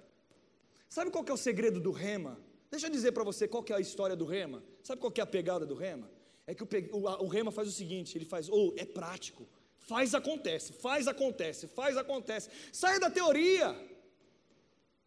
Sabe 0.88 1.10
qual 1.10 1.24
que 1.24 1.30
é 1.30 1.34
o 1.34 1.38
segredo 1.38 1.80
do 1.80 1.90
rema? 1.90 2.38
Deixa 2.70 2.86
eu 2.86 2.90
dizer 2.90 3.12
para 3.12 3.24
você 3.24 3.46
qual 3.46 3.62
que 3.62 3.72
é 3.72 3.76
a 3.76 3.80
história 3.80 4.16
do 4.16 4.24
rema. 4.24 4.62
Sabe 4.82 5.00
qual 5.00 5.10
que 5.10 5.20
é 5.20 5.24
a 5.24 5.26
pegada 5.26 5.64
do 5.64 5.74
rema? 5.74 6.10
É 6.46 6.54
que 6.54 6.62
o, 6.62 6.68
o, 6.92 7.24
o 7.24 7.28
rema 7.28 7.50
faz 7.50 7.68
o 7.68 7.72
seguinte: 7.72 8.16
ele 8.16 8.24
faz, 8.24 8.48
ou 8.48 8.70
oh, 8.70 8.74
é 8.76 8.84
prático, 8.84 9.46
faz 9.78 10.14
acontece, 10.14 10.72
faz 10.72 11.08
acontece, 11.08 11.66
faz 11.68 11.96
acontece. 11.96 12.50
Sai 12.72 12.98
da 12.98 13.10
teoria. 13.10 13.74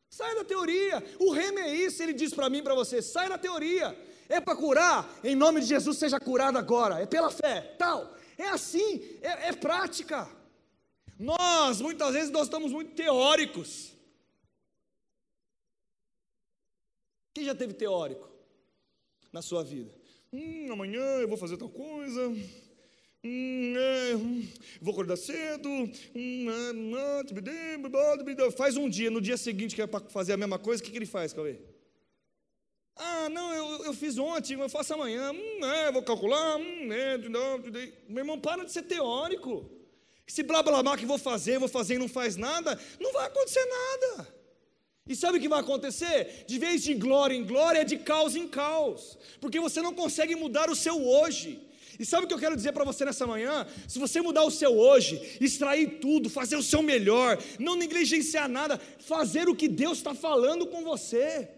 Sai 0.10 0.36
da 0.36 0.44
teoria. 0.44 1.04
O 1.20 1.32
rema 1.32 1.62
é 1.62 1.76
isso, 1.76 2.02
ele 2.02 2.14
diz 2.14 2.34
para 2.34 2.50
mim, 2.50 2.64
para 2.64 2.74
você, 2.74 3.02
sai 3.02 3.30
da 3.30 3.38
teoria. 3.38 3.98
É 4.28 4.40
para 4.40 4.56
curar, 4.56 5.20
em 5.24 5.36
nome 5.36 5.62
de 5.62 5.68
Jesus 5.68 5.98
seja 5.98 6.20
curado 6.20 6.58
agora. 6.58 7.00
É 7.00 7.06
pela 7.06 7.32
fé, 7.32 7.62
tal. 7.78 8.16
É 8.38 8.48
assim, 8.50 9.18
é, 9.22 9.50
é 9.50 9.54
prática. 9.54 10.30
Nós, 11.18 11.82
muitas 11.82 12.14
vezes, 12.14 12.32
nós 12.32 12.44
estamos 12.44 12.72
muito 12.72 12.96
teóricos. 12.96 13.94
Quem 17.34 17.46
já 17.46 17.56
teve 17.56 17.74
teórico 17.74 18.30
na 19.32 19.42
sua 19.42 19.64
vida? 19.64 19.98
Hum, 20.32 20.72
amanhã 20.72 21.02
eu 21.22 21.28
vou 21.28 21.38
fazer 21.38 21.58
tal 21.58 21.70
coisa. 21.70 22.28
Hum, 23.24 23.74
é, 23.76 24.16
hum, 24.16 24.48
vou 24.82 24.94
acordar 24.94 25.18
cedo. 25.18 25.70
Hum, 26.16 26.48
é, 26.50 26.74
faz 28.52 28.78
um 28.78 28.90
dia, 28.90 29.12
no 29.12 29.20
dia 29.20 29.36
seguinte 29.38 29.76
que 29.76 29.82
é 29.82 29.88
para 29.88 30.08
fazer 30.10 30.32
a 30.34 30.38
mesma 30.38 30.58
coisa, 30.58 30.82
o 30.82 30.86
que, 30.86 30.92
que 30.92 30.98
ele 30.98 31.06
faz, 31.06 31.34
Cauê? 31.34 31.58
Ah, 32.96 33.28
não, 33.30 33.54
eu, 33.54 33.86
eu 33.86 33.94
fiz 33.94 34.18
ontem, 34.18 34.60
eu 34.60 34.70
faço 34.70 34.94
amanhã. 34.94 35.32
Hum, 35.32 35.66
é, 35.66 35.92
vou 35.92 36.04
calcular. 36.04 36.58
Hum, 36.58 36.92
é, 36.92 37.18
meu 37.18 38.20
irmão, 38.20 38.40
para 38.40 38.66
de 38.66 38.72
ser 38.72 38.84
teórico. 38.84 39.70
Esse 40.28 40.44
blá 40.44 40.62
blá 40.62 40.84
blá 40.84 40.96
que 40.96 41.08
vou 41.08 41.18
fazer, 41.18 41.58
vou 41.58 41.68
fazer 41.68 41.96
e 41.96 41.98
não 41.98 42.08
faz 42.08 42.36
nada, 42.36 42.80
não 43.00 43.12
vai 43.12 43.26
acontecer 43.26 43.66
nada. 43.66 44.39
E 45.08 45.16
sabe 45.16 45.38
o 45.38 45.42
que 45.42 45.50
vai 45.50 45.60
acontecer? 45.60 46.46
De 46.48 46.60
vez 46.60 46.84
de 46.84 46.94
glória 46.94 47.36
em 47.36 47.46
glória, 47.46 47.80
é 47.80 47.84
de 47.84 47.98
caos 47.98 48.36
em 48.36 48.48
caos, 48.48 49.18
porque 49.42 49.60
você 49.60 49.82
não 49.82 49.94
consegue 49.94 50.36
mudar 50.36 50.70
o 50.70 50.76
seu 50.76 51.04
hoje. 51.04 51.68
E 52.00 52.06
sabe 52.06 52.24
o 52.24 52.28
que 52.28 52.34
eu 52.34 52.40
quero 52.40 52.56
dizer 52.56 52.72
para 52.72 52.86
você 52.86 53.04
nessa 53.04 53.28
manhã? 53.28 53.68
Se 53.88 54.00
você 54.00 54.22
mudar 54.22 54.44
o 54.44 54.52
seu 54.52 54.78
hoje, 54.78 55.38
extrair 55.42 56.00
tudo, 56.00 56.30
fazer 56.30 56.56
o 56.56 56.64
seu 56.64 56.82
melhor, 56.82 57.38
não 57.60 57.76
negligenciar 57.76 58.48
nada, 58.48 58.78
fazer 59.00 59.50
o 59.50 59.56
que 59.56 59.68
Deus 59.68 59.98
está 59.98 60.16
falando 60.16 60.68
com 60.68 60.82
você. 60.84 61.50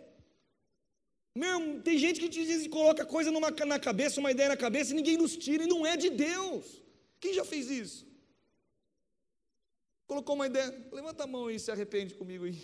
Meu, 1.37 1.79
tem 1.81 1.97
gente 1.97 2.19
que 2.19 2.27
diz, 2.27 2.67
coloca 2.67 3.05
coisa 3.05 3.31
numa, 3.31 3.51
na 3.51 3.79
cabeça, 3.79 4.19
uma 4.19 4.31
ideia 4.31 4.49
na 4.49 4.57
cabeça, 4.57 4.91
e 4.91 4.95
ninguém 4.95 5.15
nos 5.15 5.37
tira, 5.37 5.63
e 5.63 5.67
não 5.67 5.85
é 5.85 5.95
de 5.95 6.09
Deus. 6.09 6.81
Quem 7.19 7.33
já 7.33 7.45
fez 7.45 7.69
isso? 7.69 8.07
Colocou 10.07 10.35
uma 10.35 10.47
ideia, 10.47 10.75
levanta 10.91 11.23
a 11.23 11.27
mão 11.27 11.49
e 11.49 11.59
se 11.59 11.71
arrepende 11.71 12.15
comigo 12.15 12.45
aí. 12.45 12.59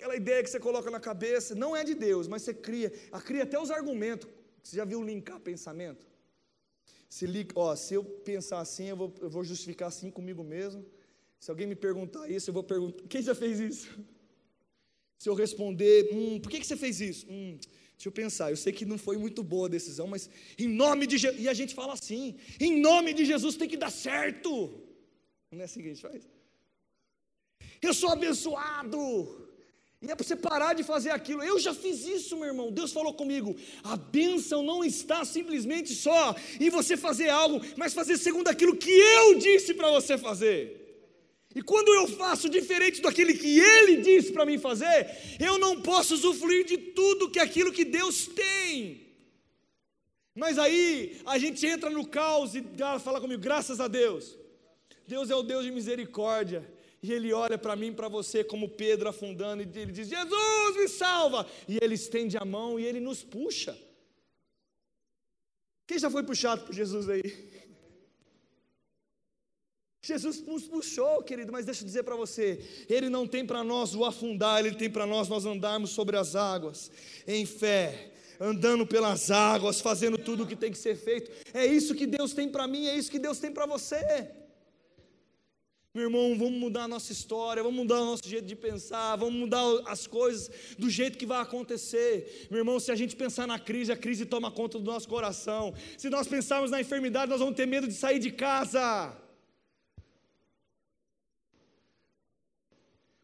Aquela 0.00 0.16
ideia 0.16 0.42
que 0.42 0.48
você 0.48 0.58
coloca 0.58 0.90
na 0.90 0.98
cabeça, 0.98 1.54
não 1.54 1.76
é 1.76 1.84
de 1.84 1.94
Deus, 1.94 2.26
mas 2.26 2.40
você 2.40 2.54
cria, 2.54 2.90
a 3.12 3.20
cria 3.20 3.42
até 3.42 3.60
os 3.60 3.70
argumentos. 3.70 4.26
Você 4.62 4.76
já 4.76 4.84
viu 4.86 5.02
linkar 5.02 5.38
pensamento? 5.40 6.06
Se, 7.06 7.26
ó, 7.54 7.76
se 7.76 7.92
eu 7.92 8.02
pensar 8.02 8.60
assim, 8.60 8.86
eu 8.86 8.96
vou, 8.96 9.12
eu 9.20 9.28
vou 9.28 9.44
justificar 9.44 9.88
assim 9.88 10.10
comigo 10.10 10.42
mesmo. 10.42 10.86
Se 11.38 11.50
alguém 11.50 11.66
me 11.66 11.76
perguntar 11.76 12.30
isso, 12.30 12.48
eu 12.48 12.54
vou 12.54 12.62
perguntar: 12.62 13.06
quem 13.08 13.20
já 13.20 13.34
fez 13.34 13.60
isso? 13.60 13.88
Se 15.18 15.28
eu 15.28 15.34
responder, 15.34 16.08
hum, 16.14 16.40
por 16.40 16.50
que, 16.50 16.60
que 16.60 16.66
você 16.66 16.78
fez 16.78 16.98
isso? 17.02 17.26
Hum, 17.28 17.58
deixa 17.94 18.08
eu 18.08 18.12
pensar, 18.12 18.50
eu 18.50 18.56
sei 18.56 18.72
que 18.72 18.86
não 18.86 18.96
foi 18.96 19.18
muito 19.18 19.42
boa 19.42 19.66
a 19.66 19.70
decisão, 19.70 20.06
mas 20.06 20.30
em 20.58 20.66
nome 20.66 21.06
de 21.06 21.18
Jesus, 21.18 21.42
e 21.42 21.46
a 21.46 21.52
gente 21.52 21.74
fala 21.74 21.92
assim: 21.92 22.38
em 22.58 22.80
nome 22.80 23.12
de 23.12 23.26
Jesus 23.26 23.54
tem 23.54 23.68
que 23.68 23.76
dar 23.76 23.90
certo. 23.90 24.50
Não 25.52 25.60
é 25.60 25.64
assim 25.64 25.82
que 25.82 25.88
a 25.88 25.92
gente 25.92 26.00
faz? 26.00 26.26
Eu 27.82 27.92
sou 27.92 28.08
abençoado. 28.08 29.49
E 30.02 30.10
é 30.10 30.14
para 30.14 30.24
você 30.24 30.34
parar 30.34 30.74
de 30.74 30.82
fazer 30.82 31.10
aquilo. 31.10 31.42
Eu 31.42 31.58
já 31.58 31.74
fiz 31.74 32.06
isso, 32.06 32.36
meu 32.36 32.46
irmão. 32.46 32.72
Deus 32.72 32.90
falou 32.90 33.12
comigo. 33.12 33.54
A 33.84 33.96
bênção 33.96 34.62
não 34.62 34.82
está 34.82 35.24
simplesmente 35.26 35.94
só 35.94 36.34
em 36.58 36.70
você 36.70 36.96
fazer 36.96 37.28
algo, 37.28 37.60
mas 37.76 37.92
fazer 37.92 38.16
segundo 38.16 38.48
aquilo 38.48 38.76
que 38.76 38.90
eu 38.90 39.38
disse 39.38 39.74
para 39.74 39.90
você 39.90 40.16
fazer. 40.16 40.80
E 41.54 41.60
quando 41.62 41.92
eu 41.92 42.06
faço 42.06 42.48
diferente 42.48 43.02
daquele 43.02 43.34
que 43.34 43.58
Ele 43.58 43.96
disse 43.98 44.32
para 44.32 44.46
mim 44.46 44.56
fazer, 44.56 45.10
eu 45.38 45.58
não 45.58 45.82
posso 45.82 46.14
usufruir 46.14 46.64
de 46.64 46.78
tudo 46.78 47.28
que 47.28 47.40
aquilo 47.40 47.72
que 47.72 47.84
Deus 47.84 48.26
tem. 48.26 49.06
Mas 50.34 50.58
aí 50.58 51.20
a 51.26 51.38
gente 51.38 51.66
entra 51.66 51.90
no 51.90 52.06
caos 52.06 52.54
e 52.54 52.64
fala 53.02 53.20
comigo, 53.20 53.42
graças 53.42 53.80
a 53.80 53.88
Deus. 53.88 54.38
Deus 55.06 55.28
é 55.28 55.34
o 55.34 55.42
Deus 55.42 55.64
de 55.64 55.72
misericórdia. 55.72 56.79
E 57.02 57.12
ele 57.12 57.32
olha 57.32 57.56
para 57.56 57.74
mim, 57.74 57.92
para 57.92 58.08
você, 58.08 58.44
como 58.44 58.68
Pedro 58.68 59.08
afundando, 59.08 59.62
e 59.62 59.78
ele 59.78 59.92
diz: 59.92 60.08
Jesus 60.08 60.76
me 60.76 60.88
salva! 60.88 61.46
E 61.66 61.78
ele 61.80 61.94
estende 61.94 62.36
a 62.36 62.44
mão 62.44 62.78
e 62.78 62.84
ele 62.84 63.00
nos 63.00 63.22
puxa. 63.22 63.76
Quem 65.86 65.98
já 65.98 66.10
foi 66.10 66.22
puxado 66.22 66.64
por 66.66 66.74
Jesus 66.74 67.08
aí? 67.08 67.22
Jesus 70.02 70.42
nos 70.42 70.64
puxou, 70.64 71.22
querido, 71.22 71.52
mas 71.52 71.64
deixa 71.64 71.82
eu 71.82 71.86
dizer 71.86 72.02
para 72.02 72.16
você: 72.16 72.60
Ele 72.88 73.08
não 73.08 73.26
tem 73.26 73.46
para 73.46 73.64
nós 73.64 73.94
o 73.94 74.04
afundar, 74.04 74.64
Ele 74.64 74.74
tem 74.74 74.90
para 74.90 75.06
nós 75.06 75.28
nós 75.28 75.46
andarmos 75.46 75.90
sobre 75.90 76.16
as 76.16 76.36
águas, 76.36 76.90
em 77.26 77.46
fé, 77.46 78.12
andando 78.38 78.86
pelas 78.86 79.30
águas, 79.30 79.80
fazendo 79.80 80.18
tudo 80.18 80.42
o 80.42 80.46
que 80.46 80.56
tem 80.56 80.70
que 80.70 80.78
ser 80.78 80.96
feito. 80.96 81.30
É 81.54 81.64
isso 81.64 81.94
que 81.94 82.06
Deus 82.06 82.34
tem 82.34 82.48
para 82.48 82.66
mim, 82.66 82.86
é 82.86 82.94
isso 82.94 83.10
que 83.10 83.18
Deus 83.18 83.38
tem 83.38 83.50
para 83.50 83.66
você. 83.66 84.30
Meu 85.92 86.04
irmão, 86.04 86.38
vamos 86.38 86.60
mudar 86.60 86.84
a 86.84 86.88
nossa 86.88 87.10
história, 87.10 87.64
vamos 87.64 87.80
mudar 87.80 88.00
o 88.00 88.04
nosso 88.04 88.22
jeito 88.24 88.46
de 88.46 88.54
pensar, 88.54 89.16
vamos 89.16 89.34
mudar 89.34 89.64
as 89.86 90.06
coisas 90.06 90.48
do 90.78 90.88
jeito 90.88 91.18
que 91.18 91.26
vai 91.26 91.40
acontecer. 91.40 92.46
Meu 92.48 92.58
irmão, 92.60 92.78
se 92.78 92.92
a 92.92 92.94
gente 92.94 93.16
pensar 93.16 93.44
na 93.44 93.58
crise, 93.58 93.90
a 93.90 93.96
crise 93.96 94.24
toma 94.24 94.52
conta 94.52 94.78
do 94.78 94.84
nosso 94.84 95.08
coração. 95.08 95.74
Se 95.98 96.08
nós 96.08 96.28
pensarmos 96.28 96.70
na 96.70 96.80
enfermidade, 96.80 97.28
nós 97.28 97.40
vamos 97.40 97.56
ter 97.56 97.66
medo 97.66 97.88
de 97.88 97.94
sair 97.94 98.20
de 98.20 98.30
casa. 98.30 99.16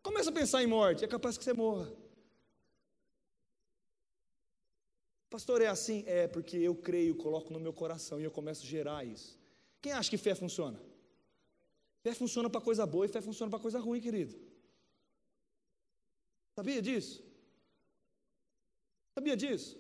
Começa 0.03 0.31
a 0.31 0.33
pensar 0.33 0.61
em 0.61 0.67
morte, 0.67 1.05
é 1.05 1.09
capaz 1.09 1.39
que 1.39 1.45
você 1.45 1.53
morra. 1.53 1.89
Pastor, 5.31 5.63
é 5.63 5.69
assim? 5.69 6.03
É, 6.05 6.27
porque 6.27 6.57
eu 6.57 6.75
creio, 6.75 7.15
coloco 7.15 7.53
no 7.53 7.61
meu 7.61 7.73
coração 7.73 8.21
e 8.21 8.25
eu 8.25 8.31
começo 8.31 8.65
a 8.65 8.67
gerar 8.67 9.05
isso. 9.05 9.39
Quem 9.81 9.93
acha 9.93 10.11
que 10.11 10.17
fé 10.17 10.35
funciona? 10.35 10.81
Fé 12.07 12.15
funciona 12.15 12.49
para 12.49 12.61
coisa 12.61 12.87
boa 12.87 13.05
e 13.05 13.09
fé 13.09 13.21
funciona 13.21 13.51
para 13.51 13.59
coisa 13.59 13.81
ruim, 13.81 14.01
querido. 14.01 14.33
Sabia 16.55 16.81
disso? 16.81 17.21
Sabia 19.13 19.37
disso? 19.37 19.77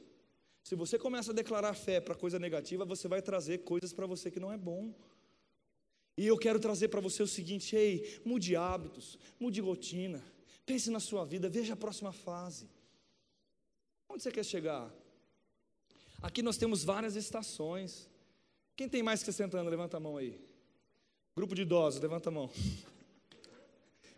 Se 0.64 0.74
você 0.74 0.98
começa 0.98 1.30
a 1.30 1.34
declarar 1.34 1.72
fé 1.74 2.00
para 2.00 2.16
coisa 2.16 2.36
negativa, 2.36 2.84
você 2.84 3.06
vai 3.06 3.22
trazer 3.22 3.58
coisas 3.58 3.92
para 3.92 4.08
você 4.08 4.28
que 4.28 4.40
não 4.40 4.52
é 4.52 4.58
bom. 4.58 4.92
E 6.16 6.26
eu 6.26 6.36
quero 6.36 6.58
trazer 6.58 6.88
para 6.88 7.00
você 7.00 7.22
o 7.22 7.28
seguinte: 7.28 7.76
ei, 7.76 8.20
mude 8.24 8.56
hábitos, 8.56 9.16
mude 9.38 9.60
rotina, 9.60 10.20
pense 10.64 10.90
na 10.90 10.98
sua 10.98 11.24
vida, 11.24 11.48
veja 11.48 11.74
a 11.74 11.76
próxima 11.76 12.12
fase. 12.12 12.68
Onde 14.08 14.24
você 14.24 14.32
quer 14.32 14.44
chegar? 14.44 14.92
Aqui 16.20 16.42
nós 16.42 16.56
temos 16.56 16.82
várias 16.82 17.14
estações. 17.14 18.10
Quem 18.74 18.88
tem 18.88 19.00
mais 19.00 19.20
que 19.20 19.26
60 19.26 19.56
anos? 19.56 19.70
Levanta 19.70 19.98
a 19.98 20.00
mão 20.00 20.16
aí. 20.16 20.55
Grupo 21.36 21.54
de 21.54 21.62
idosos, 21.62 22.00
levanta 22.00 22.30
a 22.30 22.32
mão. 22.32 22.50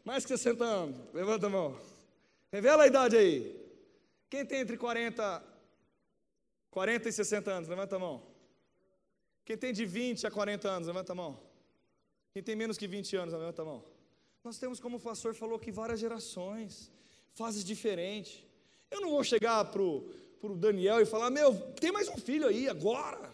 Mais 0.04 0.24
que 0.24 0.28
60 0.28 0.64
anos, 0.64 0.96
levanta 1.12 1.48
a 1.48 1.50
mão. 1.50 1.76
Revela 2.52 2.84
a 2.84 2.86
idade 2.86 3.16
aí. 3.16 3.60
Quem 4.30 4.46
tem 4.46 4.60
entre 4.60 4.76
40, 4.76 5.42
40 6.70 7.08
e 7.08 7.12
60 7.12 7.50
anos, 7.50 7.68
levanta 7.68 7.96
a 7.96 7.98
mão. 7.98 8.22
Quem 9.44 9.58
tem 9.58 9.72
de 9.72 9.84
20 9.84 10.28
a 10.28 10.30
40 10.30 10.68
anos, 10.68 10.86
levanta 10.86 11.10
a 11.10 11.14
mão. 11.16 11.40
Quem 12.32 12.40
tem 12.40 12.54
menos 12.54 12.78
que 12.78 12.86
20 12.86 13.16
anos, 13.16 13.34
levanta 13.34 13.62
a 13.62 13.64
mão. 13.64 13.84
Nós 14.44 14.56
temos, 14.56 14.78
como 14.78 14.98
o 14.98 15.00
pastor 15.00 15.34
falou 15.34 15.56
aqui, 15.56 15.72
várias 15.72 15.98
gerações, 15.98 16.88
fases 17.34 17.64
diferentes. 17.64 18.44
Eu 18.92 19.00
não 19.00 19.10
vou 19.10 19.24
chegar 19.24 19.64
para 19.64 19.82
o 19.82 20.56
Daniel 20.56 21.00
e 21.00 21.04
falar: 21.04 21.30
Meu, 21.30 21.52
tem 21.72 21.90
mais 21.90 22.08
um 22.08 22.16
filho 22.16 22.46
aí 22.46 22.68
agora. 22.68 23.28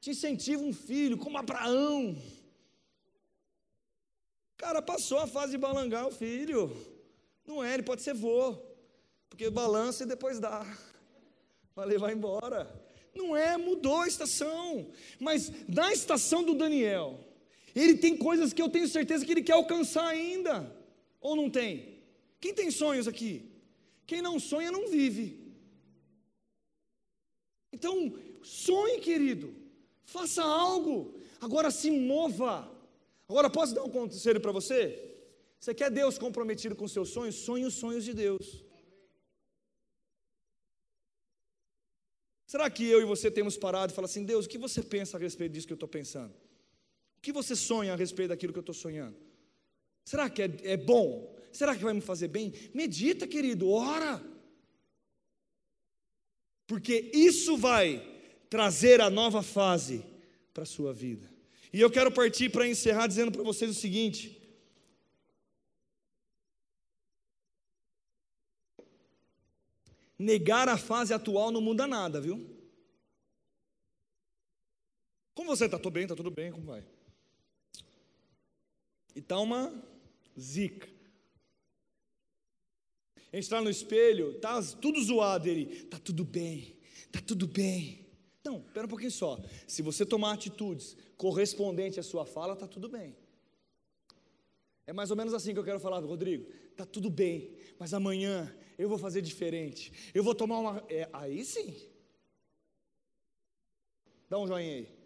Te 0.00 0.10
incentivo 0.10 0.62
um 0.62 0.72
filho, 0.72 1.18
como 1.18 1.36
Abraão. 1.36 2.16
Cara, 4.56 4.80
passou 4.80 5.18
a 5.18 5.26
fase 5.26 5.52
de 5.52 5.58
balangar 5.58 6.06
o 6.06 6.12
filho. 6.12 6.74
Não 7.46 7.62
é, 7.62 7.74
ele 7.74 7.82
pode 7.82 8.02
ser 8.02 8.14
vô. 8.14 8.56
Porque 9.28 9.50
balança 9.50 10.04
e 10.04 10.06
depois 10.06 10.38
dá. 10.38 10.64
Vai 11.74 11.86
levar 11.86 12.12
embora. 12.12 12.72
Não 13.14 13.36
é, 13.36 13.56
mudou 13.56 14.00
a 14.00 14.08
estação. 14.08 14.86
Mas 15.18 15.50
na 15.68 15.92
estação 15.92 16.42
do 16.42 16.54
Daniel, 16.54 17.18
ele 17.74 17.96
tem 17.96 18.16
coisas 18.16 18.52
que 18.52 18.62
eu 18.62 18.68
tenho 18.68 18.88
certeza 18.88 19.24
que 19.24 19.32
ele 19.32 19.42
quer 19.42 19.54
alcançar 19.54 20.06
ainda. 20.06 20.74
Ou 21.20 21.34
não 21.34 21.50
tem? 21.50 21.98
Quem 22.40 22.54
tem 22.54 22.70
sonhos 22.70 23.08
aqui? 23.08 23.50
Quem 24.06 24.20
não 24.20 24.38
sonha 24.38 24.70
não 24.70 24.88
vive. 24.88 25.44
Então, 27.72 28.14
sonhe, 28.42 29.00
querido. 29.00 29.54
Faça 30.04 30.42
algo. 30.42 31.14
Agora 31.40 31.70
se 31.70 31.90
mova. 31.90 32.70
Agora, 33.28 33.48
posso 33.48 33.74
dar 33.74 33.82
um 33.82 33.90
conselho 33.90 34.40
para 34.40 34.52
você? 34.52 35.14
Você 35.58 35.74
quer 35.74 35.90
Deus 35.90 36.18
comprometido 36.18 36.76
com 36.76 36.86
seus 36.86 37.08
sonhos? 37.08 37.36
Sonhe 37.36 37.64
os 37.64 37.74
sonhos 37.74 38.04
de 38.04 38.12
Deus. 38.12 38.64
Será 42.46 42.68
que 42.70 42.84
eu 42.84 43.00
e 43.00 43.04
você 43.04 43.30
temos 43.30 43.56
parado 43.56 43.92
e 43.92 43.94
falado 43.96 44.10
assim, 44.10 44.24
Deus, 44.24 44.46
o 44.46 44.48
que 44.48 44.58
você 44.58 44.82
pensa 44.82 45.16
a 45.16 45.20
respeito 45.20 45.52
disso 45.52 45.66
que 45.66 45.72
eu 45.72 45.76
estou 45.76 45.88
pensando? 45.88 46.32
O 47.16 47.20
que 47.20 47.32
você 47.32 47.56
sonha 47.56 47.94
a 47.94 47.96
respeito 47.96 48.28
daquilo 48.28 48.52
que 48.52 48.58
eu 48.58 48.62
estou 48.62 48.74
sonhando? 48.74 49.16
Será 50.04 50.28
que 50.28 50.42
é, 50.42 50.50
é 50.62 50.76
bom? 50.76 51.34
Será 51.50 51.74
que 51.74 51.82
vai 51.82 51.94
me 51.94 52.00
fazer 52.00 52.28
bem? 52.28 52.52
Medita, 52.74 53.26
querido, 53.26 53.70
ora. 53.70 54.22
Porque 56.66 57.10
isso 57.12 57.56
vai 57.56 58.06
trazer 58.50 59.00
a 59.00 59.10
nova 59.10 59.42
fase 59.42 60.04
para 60.52 60.62
a 60.62 60.66
sua 60.66 60.92
vida. 60.92 61.33
E 61.74 61.80
eu 61.80 61.90
quero 61.90 62.08
partir 62.12 62.50
para 62.50 62.68
encerrar 62.68 63.08
dizendo 63.08 63.32
para 63.32 63.42
vocês 63.42 63.68
o 63.68 63.74
seguinte: 63.74 64.40
negar 70.16 70.68
a 70.68 70.78
fase 70.78 71.12
atual 71.12 71.50
não 71.50 71.60
muda 71.60 71.84
nada, 71.84 72.20
viu? 72.20 72.48
Como 75.34 75.50
você 75.50 75.64
está? 75.64 75.76
Estou 75.76 75.90
bem, 75.90 76.04
está 76.04 76.14
tudo 76.14 76.30
bem, 76.30 76.52
como 76.52 76.66
vai? 76.66 76.86
E 79.12 79.18
está 79.18 79.40
uma 79.40 79.74
zica. 80.38 80.88
Entrar 83.32 83.60
no 83.60 83.68
espelho, 83.68 84.38
tá 84.38 84.62
tudo 84.80 85.02
zoado, 85.02 85.48
ele, 85.48 85.86
tá 85.86 85.98
tudo 85.98 86.24
bem, 86.24 86.78
tá 87.10 87.20
tudo 87.20 87.48
bem. 87.48 88.03
Não, 88.44 88.58
espera 88.58 88.86
um 88.86 88.88
pouquinho 88.88 89.10
só. 89.10 89.38
Se 89.66 89.80
você 89.80 90.04
tomar 90.04 90.32
atitudes 90.32 90.96
correspondentes 91.16 91.98
à 91.98 92.02
sua 92.02 92.26
fala, 92.26 92.54
tá 92.54 92.66
tudo 92.66 92.88
bem. 92.88 93.16
É 94.86 94.92
mais 94.92 95.10
ou 95.10 95.16
menos 95.16 95.32
assim 95.32 95.54
que 95.54 95.58
eu 95.58 95.64
quero 95.64 95.80
falar, 95.80 96.00
Rodrigo. 96.00 96.44
Tá 96.76 96.84
tudo 96.84 97.08
bem, 97.08 97.56
mas 97.78 97.94
amanhã 97.94 98.54
eu 98.78 98.88
vou 98.88 98.98
fazer 98.98 99.22
diferente. 99.22 100.10
Eu 100.12 100.22
vou 100.22 100.34
tomar 100.34 100.58
uma. 100.58 100.84
É, 100.90 101.08
aí 101.12 101.42
sim. 101.44 101.74
Dá 104.28 104.38
um 104.38 104.46
joinha 104.46 104.74
aí. 104.74 105.03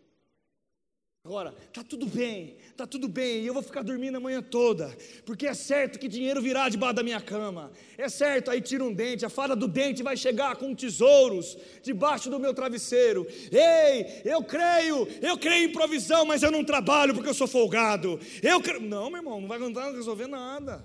Agora, 1.28 1.54
tá 1.74 1.84
tudo 1.84 2.06
bem, 2.06 2.56
tá 2.74 2.86
tudo 2.86 3.06
bem, 3.06 3.44
eu 3.44 3.52
vou 3.52 3.62
ficar 3.62 3.82
dormindo 3.82 4.16
a 4.16 4.20
manhã 4.20 4.40
toda, 4.40 4.96
porque 5.26 5.46
é 5.46 5.52
certo 5.52 5.98
que 5.98 6.08
dinheiro 6.08 6.40
virá 6.40 6.70
debaixo 6.70 6.94
da 6.94 7.02
minha 7.02 7.20
cama, 7.20 7.70
é 7.98 8.08
certo, 8.08 8.50
aí 8.50 8.62
tira 8.62 8.82
um 8.82 8.90
dente, 8.90 9.26
a 9.26 9.28
fada 9.28 9.54
do 9.54 9.68
dente 9.68 10.02
vai 10.02 10.16
chegar 10.16 10.56
com 10.56 10.74
tesouros 10.74 11.58
debaixo 11.82 12.30
do 12.30 12.40
meu 12.40 12.54
travesseiro. 12.54 13.26
Ei, 13.52 14.22
eu 14.24 14.42
creio, 14.42 15.06
eu 15.20 15.36
creio 15.36 15.68
em 15.68 15.70
provisão, 15.70 16.24
mas 16.24 16.42
eu 16.42 16.50
não 16.50 16.64
trabalho 16.64 17.12
porque 17.12 17.28
eu 17.28 17.34
sou 17.34 17.46
folgado. 17.46 18.18
Eu 18.42 18.58
creio. 18.62 18.80
Não, 18.80 19.10
meu 19.10 19.18
irmão, 19.18 19.38
não 19.38 19.48
vai 19.48 19.58
resolver 19.92 20.28
nada. 20.28 20.82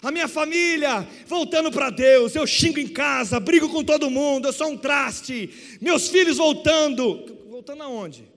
A 0.00 0.10
minha 0.10 0.26
família 0.26 1.06
voltando 1.26 1.70
para 1.70 1.90
Deus, 1.90 2.34
eu 2.34 2.46
xingo 2.46 2.78
em 2.78 2.88
casa, 2.88 3.38
brigo 3.38 3.68
com 3.68 3.84
todo 3.84 4.10
mundo, 4.10 4.48
eu 4.48 4.54
sou 4.54 4.68
um 4.68 4.78
traste. 4.78 5.78
Meus 5.82 6.08
filhos 6.08 6.38
voltando, 6.38 7.44
voltando 7.50 7.82
aonde? 7.82 8.31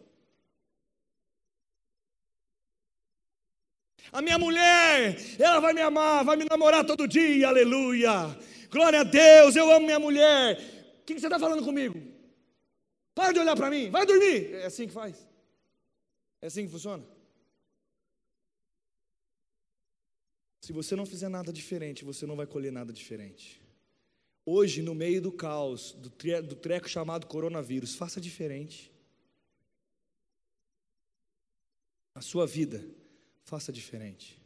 A 4.15 4.21
minha 4.21 4.39
mulher, 4.39 5.17
ela 5.37 5.59
vai 5.59 5.73
me 5.73 5.81
amar, 5.81 6.23
vai 6.23 6.37
me 6.37 6.45
namorar 6.49 6.85
todo 6.85 7.05
dia, 7.05 7.49
aleluia. 7.49 8.11
Glória 8.71 9.01
a 9.01 9.03
Deus, 9.03 9.57
eu 9.57 9.69
amo 9.69 9.85
minha 9.85 9.99
mulher. 9.99 10.57
O 11.01 11.03
que 11.03 11.19
você 11.19 11.25
está 11.27 11.37
falando 11.37 11.61
comigo? 11.65 12.01
Para 13.13 13.33
de 13.33 13.39
olhar 13.39 13.57
para 13.57 13.69
mim, 13.69 13.89
vai 13.89 14.05
dormir. 14.05 14.53
É 14.53 14.67
assim 14.67 14.87
que 14.87 14.93
faz? 14.93 15.27
É 16.41 16.47
assim 16.47 16.63
que 16.65 16.71
funciona? 16.71 17.03
Se 20.61 20.71
você 20.71 20.95
não 20.95 21.05
fizer 21.05 21.27
nada 21.27 21.51
diferente, 21.51 22.05
você 22.05 22.25
não 22.25 22.37
vai 22.37 22.47
colher 22.47 22.71
nada 22.71 22.93
diferente. 22.93 23.61
Hoje, 24.45 24.81
no 24.81 24.95
meio 24.95 25.21
do 25.21 25.31
caos, 25.33 25.91
do, 25.91 26.09
tre 26.09 26.41
do 26.41 26.55
treco 26.55 26.87
chamado 26.87 27.27
coronavírus, 27.27 27.95
faça 27.95 28.21
diferente. 28.21 28.89
A 32.13 32.21
sua 32.21 32.47
vida, 32.47 32.81
faça 33.45 33.71
diferente. 33.71 34.41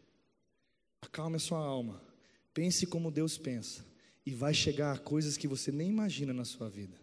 Acalme 1.02 1.38
a 1.38 1.40
sua 1.40 1.60
alma. 1.60 2.04
Pense 2.54 2.86
como 2.86 3.10
Deus 3.10 3.38
pensa. 3.38 3.86
E 4.26 4.36
vai 4.36 4.54
chegar 4.54 4.94
a 4.94 5.00
coisas 5.00 5.38
que 5.38 5.48
você 5.48 5.72
nem 5.72 5.90
imagina 5.90 6.34
na 6.34 6.46
sua 6.46 6.70
vida. 6.70 7.00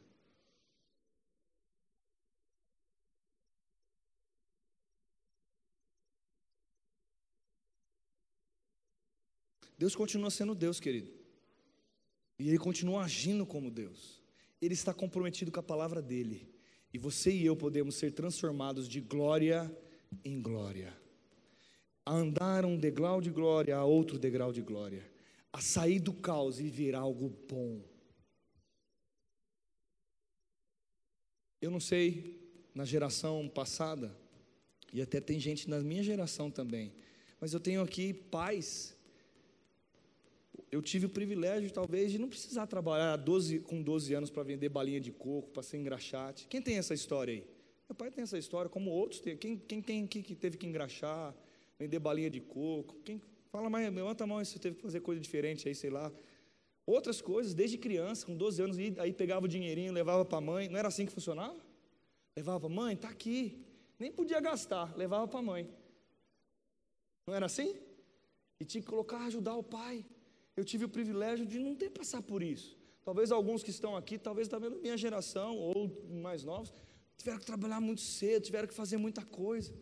Deus 9.78 9.96
continua 9.96 10.30
sendo 10.30 10.54
Deus, 10.54 10.78
querido. 10.78 11.10
E 12.38 12.48
Ele 12.48 12.58
continua 12.58 13.04
agindo 13.04 13.44
como 13.46 13.70
Deus. 13.70 14.22
Ele 14.60 14.74
está 14.74 14.92
comprometido 14.92 15.50
com 15.50 15.60
a 15.60 15.62
palavra 15.62 16.00
dele. 16.00 16.54
E 16.92 16.98
você 16.98 17.30
e 17.30 17.44
eu 17.44 17.56
podemos 17.56 17.94
ser 17.94 18.12
transformados 18.12 18.88
de 18.88 19.00
glória 19.00 19.74
em 20.24 20.40
glória. 20.40 21.05
A 22.06 22.14
andar 22.14 22.64
um 22.64 22.78
degrau 22.78 23.20
de 23.20 23.30
glória 23.30 23.76
a 23.76 23.84
outro 23.84 24.18
degrau 24.18 24.52
de 24.52 24.62
glória. 24.62 25.04
A 25.52 25.60
sair 25.60 26.00
do 26.00 26.14
caos 26.14 26.58
e 26.60 26.70
vir 26.70 26.94
algo 26.94 27.28
bom. 27.48 27.82
Eu 31.60 31.70
não 31.70 31.80
sei, 31.80 32.40
na 32.74 32.84
geração 32.84 33.48
passada, 33.48 34.16
e 34.92 35.02
até 35.02 35.20
tem 35.20 35.38
gente 35.38 35.68
na 35.68 35.80
minha 35.80 36.02
geração 36.02 36.50
também, 36.50 36.94
mas 37.40 37.52
eu 37.52 37.60
tenho 37.60 37.82
aqui 37.82 38.14
pais 38.14 38.96
eu 40.70 40.82
tive 40.82 41.06
o 41.06 41.08
privilégio, 41.08 41.70
talvez, 41.70 42.10
de 42.10 42.18
não 42.18 42.28
precisar 42.28 42.66
trabalhar 42.66 43.16
12, 43.16 43.60
com 43.60 43.82
12 43.82 44.14
anos 44.14 44.30
para 44.30 44.42
vender 44.42 44.68
balinha 44.68 45.00
de 45.00 45.12
coco, 45.12 45.50
para 45.50 45.62
ser 45.62 45.78
engraxate. 45.78 46.46
Quem 46.48 46.60
tem 46.60 46.76
essa 46.76 46.92
história 46.92 47.32
aí? 47.32 47.46
Meu 47.88 47.94
pai 47.96 48.10
tem 48.10 48.22
essa 48.22 48.36
história, 48.36 48.68
como 48.68 48.90
outros 48.90 49.20
têm. 49.20 49.36
Quem, 49.36 49.56
quem 49.56 49.80
tem 49.80 50.04
aqui 50.04 50.22
que 50.22 50.34
teve 50.34 50.56
que 50.56 50.66
engraxar, 50.66 51.34
vender 51.78 51.98
balinha 51.98 52.30
de 52.30 52.40
coco? 52.40 52.96
Quem 53.04 53.20
fala 53.50 53.70
mais, 53.70 53.92
levanta 53.92 54.24
a 54.24 54.26
mão 54.26 54.44
se 54.44 54.58
teve 54.58 54.76
que 54.76 54.82
fazer 54.82 55.00
coisa 55.00 55.20
diferente 55.20 55.68
aí, 55.68 55.74
sei 55.74 55.90
lá. 55.90 56.12
Outras 56.84 57.20
coisas, 57.20 57.54
desde 57.54 57.76
criança, 57.78 58.24
com 58.26 58.36
12 58.36 58.62
anos, 58.62 58.76
aí 58.98 59.12
pegava 59.12 59.46
o 59.46 59.48
dinheirinho, 59.48 59.92
levava 59.92 60.24
para 60.24 60.38
a 60.38 60.40
mãe. 60.40 60.68
Não 60.68 60.78
era 60.78 60.88
assim 60.88 61.04
que 61.04 61.12
funcionava? 61.12 61.58
Levava 62.36 62.68
mãe, 62.68 62.94
está 62.94 63.08
aqui. 63.08 63.64
Nem 63.98 64.12
podia 64.12 64.40
gastar, 64.40 64.96
levava 64.96 65.26
para 65.26 65.40
a 65.40 65.42
mãe. 65.42 65.68
Não 67.26 67.34
era 67.34 67.46
assim? 67.46 67.74
E 68.60 68.64
tinha 68.64 68.82
que 68.82 68.88
colocar, 68.88 69.24
ajudar 69.26 69.56
o 69.56 69.62
pai 69.62 70.04
eu 70.56 70.64
tive 70.64 70.86
o 70.86 70.88
privilégio 70.88 71.44
de 71.44 71.58
não 71.58 71.74
ter 71.74 71.90
passar 71.90 72.22
por 72.22 72.42
isso. 72.42 72.76
Talvez 73.04 73.30
alguns 73.30 73.62
que 73.62 73.70
estão 73.70 73.94
aqui, 73.94 74.18
talvez 74.18 74.48
também 74.48 74.70
da 74.70 74.76
minha 74.76 74.96
geração 74.96 75.56
ou 75.56 76.02
mais 76.08 76.42
novos, 76.42 76.72
tiveram 77.16 77.38
que 77.38 77.44
trabalhar 77.44 77.80
muito 77.80 78.00
cedo, 78.00 78.42
tiveram 78.42 78.66
que 78.66 78.74
fazer 78.74 78.96
muita 78.96 79.22
coisa. 79.22 79.72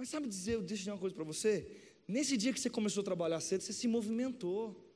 Mas 0.00 0.08
sabe 0.08 0.26
dizer, 0.26 0.54
eu 0.54 0.62
deixo 0.62 0.90
uma 0.90 0.96
coisa 0.96 1.14
para 1.14 1.24
você? 1.24 1.70
Nesse 2.08 2.34
dia 2.34 2.54
que 2.54 2.58
você 2.58 2.70
começou 2.70 3.02
a 3.02 3.04
trabalhar 3.04 3.38
cedo, 3.38 3.60
você 3.60 3.70
se 3.74 3.86
movimentou. 3.86 4.90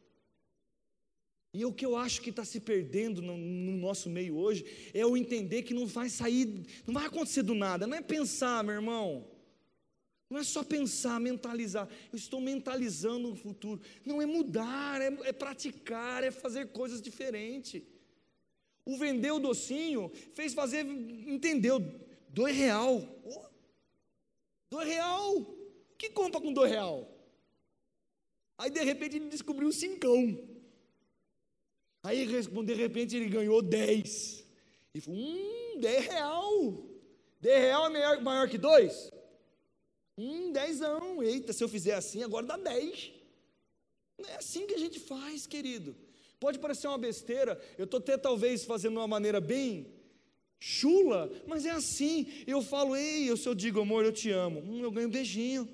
E 1.53 1.63
o 1.63 1.75
que 1.75 1.85
eu 1.85 1.95
acho 1.95 2.23
que 2.23 2.31
está 2.31 2.43
se 2.43 2.59
perdendo 2.59 3.21
no, 3.21 3.37
no, 3.37 3.73
nosso 3.77 4.09
meio 4.09 4.35
hoje 4.35 4.65
é 4.95 5.05
o 5.05 5.15
entender 5.15 5.63
que 5.63 5.75
não 5.75 5.87
vai 5.87 6.09
sair, 6.09 6.65
não 6.87 6.95
vai 6.95 7.05
acontecer 7.05 7.43
do 7.43 7.55
nada. 7.55 7.87
Não 7.87 7.99
é 7.99 8.01
pensar, 8.01 8.65
meu 8.65 8.77
irmão. 8.77 9.29
Não 10.31 10.39
é 10.39 10.43
só 10.43 10.65
pensar, 10.65 11.21
mentalizar. 11.21 11.87
Eu 12.11 12.17
estou 12.17 12.41
mentalizando 12.41 13.31
o 13.31 13.37
futuro. 13.37 13.83
Não 14.07 14.23
é 14.23 14.25
mudar, 14.25 15.03
é, 15.03 15.15
é 15.29 15.33
praticar, 15.35 16.25
é 16.25 16.31
fazer 16.31 16.69
coisas 16.69 17.03
diferentes. 17.03 17.83
O 18.87 18.97
vender 18.97 19.33
o 19.33 19.39
docinho 19.39 20.11
fez 20.33 20.55
fazer, 20.55 20.87
entendeu? 20.87 21.79
Dois 22.31 22.57
real. 22.57 23.07
Oh, 23.23 23.54
dois 24.75 24.89
real. 24.89 25.47
Que 25.97 26.11
compra 26.11 26.41
com 26.41 26.53
dois 26.53 26.71
real? 26.71 27.09
Aí 28.59 28.71
de 28.71 28.83
repente 28.83 29.17
ele 29.17 29.29
descobriu 29.29 29.73
cincão. 29.73 30.39
Aí 32.03 32.27
de 32.27 32.75
repente 32.75 33.17
ele 33.17 33.29
ganhou 33.29 33.63
dez. 33.63 34.45
E 34.93 35.01
falou, 35.01 35.21
hum, 35.21 35.81
dez 35.81 36.07
real. 36.07 36.85
Dez 37.41 37.63
real 37.63 37.87
é 37.87 37.89
maior, 37.91 38.23
maior 38.23 38.49
que 38.49 38.59
dois? 38.59 39.11
Hum, 40.19 40.53
dezão. 40.53 41.23
Eita, 41.23 41.53
se 41.53 41.63
eu 41.63 41.69
fizer 41.69 41.95
assim, 41.95 42.23
agora 42.23 42.47
dá 42.47 42.57
dez. 42.57 43.13
Não 44.19 44.29
é 44.29 44.37
assim 44.37 44.67
que 44.67 44.75
a 44.75 44.79
gente 44.79 44.99
faz, 44.99 45.47
querido. 45.47 45.97
Pode 46.39 46.59
parecer 46.59 46.89
uma 46.89 46.99
besteira. 46.99 47.61
Eu 47.79 47.85
estou 47.85 47.99
até 47.99 48.17
talvez 48.17 48.65
fazendo 48.65 48.93
de 48.93 48.99
uma 48.99 49.09
maneira 49.09 49.41
bem 49.41 49.94
chula, 50.65 51.31
mas 51.47 51.67
é 51.67 51.71
assim. 51.71 52.27
Eu 52.47 52.63
falo, 52.63 52.97
ei, 52.97 53.29
eu, 53.29 53.37
se 53.37 53.47
eu 53.47 53.55
digo 53.55 53.83
amor, 53.83 54.03
eu 54.03 54.13
te 54.13 54.31
amo. 54.31 54.61
Hum, 54.61 54.81
eu 54.83 54.91
ganho 54.91 55.09
um 55.09 55.11
beijinho. 55.11 55.69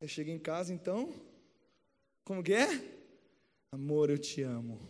Eu 0.00 0.06
chego 0.06 0.30
em 0.30 0.38
casa, 0.38 0.72
então, 0.72 1.12
como 2.24 2.44
que 2.44 2.52
é? 2.52 2.68
Amor, 3.72 4.08
eu 4.08 4.18
te 4.18 4.40
amo. 4.42 4.80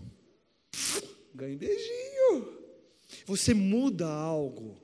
Ganho 1.34 1.54
um 1.54 1.58
beijinho. 1.58 2.58
Você 3.24 3.54
muda 3.54 4.06
algo. 4.06 4.76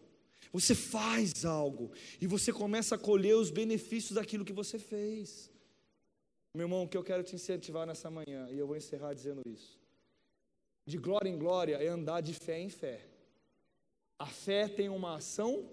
Você 0.50 0.74
faz 0.74 1.44
algo 1.44 1.92
e 2.20 2.26
você 2.26 2.50
começa 2.50 2.94
a 2.94 2.98
colher 2.98 3.34
os 3.36 3.50
benefícios 3.50 4.14
daquilo 4.14 4.44
que 4.44 4.52
você 4.54 4.78
fez. 4.78 5.50
Meu 6.54 6.64
irmão, 6.64 6.84
o 6.84 6.88
que 6.88 6.96
eu 6.96 7.04
quero 7.04 7.22
te 7.22 7.34
incentivar 7.34 7.86
nessa 7.86 8.10
manhã, 8.10 8.48
e 8.50 8.58
eu 8.58 8.66
vou 8.66 8.76
encerrar 8.76 9.12
dizendo 9.12 9.42
isso. 9.46 9.81
De 10.86 10.98
glória 10.98 11.28
em 11.28 11.38
glória 11.38 11.76
é 11.76 11.88
andar 11.88 12.20
de 12.20 12.34
fé 12.34 12.58
em 12.58 12.68
fé. 12.68 13.06
A 14.18 14.26
fé 14.26 14.68
tem 14.68 14.88
uma 14.88 15.16
ação 15.16 15.68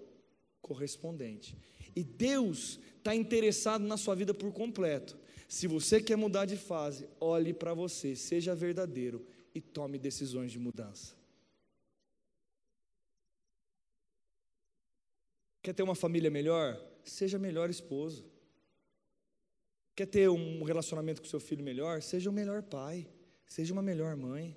correspondente. 0.60 1.56
E 1.94 2.02
Deus 2.04 2.78
está 2.96 3.14
interessado 3.14 3.82
na 3.84 3.96
sua 3.96 4.14
vida 4.14 4.32
por 4.32 4.52
completo. 4.52 5.18
Se 5.48 5.66
você 5.66 6.00
quer 6.00 6.16
mudar 6.16 6.44
de 6.44 6.56
fase, 6.56 7.08
olhe 7.20 7.52
para 7.52 7.74
você, 7.74 8.14
seja 8.14 8.54
verdadeiro 8.54 9.26
e 9.54 9.60
tome 9.60 9.98
decisões 9.98 10.52
de 10.52 10.58
mudança. 10.58 11.14
Quer 15.62 15.74
ter 15.74 15.82
uma 15.82 15.94
família 15.94 16.30
melhor? 16.30 16.80
Seja 17.04 17.38
melhor 17.38 17.68
esposo. 17.68 18.24
Quer 19.94 20.06
ter 20.06 20.30
um 20.30 20.62
relacionamento 20.62 21.20
com 21.20 21.28
seu 21.28 21.40
filho 21.40 21.64
melhor? 21.64 22.00
Seja 22.00 22.30
o 22.30 22.32
melhor 22.32 22.62
pai. 22.62 23.06
Seja 23.46 23.72
uma 23.72 23.82
melhor 23.82 24.16
mãe. 24.16 24.56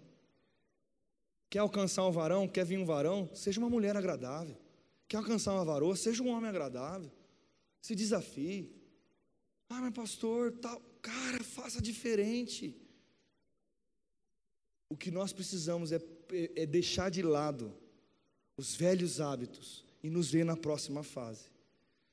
Quer 1.54 1.60
alcançar 1.60 2.04
um 2.08 2.12
varão? 2.12 2.48
Quer 2.48 2.66
vir 2.66 2.80
um 2.80 2.84
varão? 2.84 3.30
Seja 3.32 3.60
uma 3.60 3.70
mulher 3.70 3.96
agradável. 3.96 4.58
Quer 5.08 5.18
alcançar 5.18 5.54
uma 5.54 5.64
varoa? 5.64 5.96
Seja 5.96 6.24
um 6.24 6.30
homem 6.30 6.50
agradável. 6.50 7.12
Se 7.80 7.94
desafie. 7.94 8.72
Ah, 9.70 9.80
mas 9.80 9.94
pastor, 9.94 10.54
tal. 10.54 10.82
Cara, 11.00 11.44
faça 11.44 11.80
diferente. 11.80 12.76
O 14.90 14.98
que 14.98 15.12
nós 15.12 15.32
precisamos 15.32 15.92
é, 15.92 15.98
é, 16.32 16.64
é 16.64 16.66
deixar 16.66 17.12
de 17.12 17.22
lado 17.22 17.72
os 18.58 18.74
velhos 18.74 19.22
hábitos 19.22 19.86
e 20.02 20.10
nos 20.10 20.32
ver 20.32 20.44
na 20.44 20.58
próxima 20.58 21.04
fase. 21.04 21.52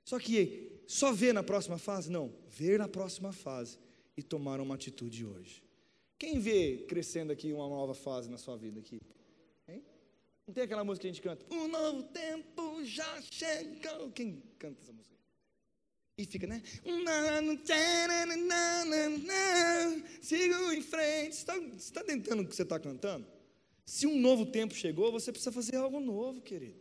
Só 0.05 0.19
que 0.19 0.83
só 0.87 1.15
ver 1.15 1.33
na 1.33 1.43
próxima 1.43 1.79
fase? 1.79 2.11
Não, 2.11 2.31
ver 2.47 2.79
na 2.79 2.89
próxima 2.89 3.33
fase 3.33 3.79
e 4.19 4.23
tomar 4.23 4.61
uma 4.61 4.75
atitude 4.75 5.25
hoje. 5.25 5.63
Quem 6.19 6.39
vê 6.39 6.85
crescendo 6.87 7.33
aqui 7.33 7.55
uma 7.55 7.67
nova 7.67 7.95
fase 7.95 8.29
na 8.29 8.37
sua 8.37 8.59
vida 8.59 8.81
aqui? 8.81 9.01
Não 10.51 10.55
tem 10.55 10.65
aquela 10.65 10.83
música 10.83 11.03
que 11.03 11.07
a 11.07 11.13
gente 11.13 11.23
canta? 11.23 11.47
Um 11.49 11.69
novo 11.69 12.03
tempo 12.03 12.85
já 12.85 13.23
chegou. 13.23 14.11
Quem 14.11 14.43
canta 14.59 14.83
essa 14.83 14.93
música? 14.93 15.15
E 16.19 16.25
fica, 16.25 16.45
né? 16.45 16.61
Siga 20.21 20.75
em 20.75 20.83
frente. 20.83 21.37
Você 21.37 21.53
está 21.77 22.01
tá 22.01 22.05
tentando 22.05 22.43
o 22.43 22.49
que 22.49 22.57
você 22.57 22.65
está 22.65 22.81
cantando? 22.81 23.29
Se 23.87 24.09
um 24.09 24.19
novo 24.19 24.45
tempo 24.45 24.75
chegou, 24.75 25.13
você 25.13 25.31
precisa 25.31 25.53
fazer 25.53 25.77
algo 25.77 26.01
novo, 26.01 26.41
querido. 26.41 26.81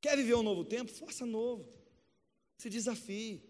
Quer 0.00 0.16
viver 0.16 0.34
um 0.34 0.42
novo 0.42 0.64
tempo? 0.64 0.90
Faça 0.90 1.26
novo. 1.26 1.68
Se 2.56 2.70
desafie. 2.70 3.42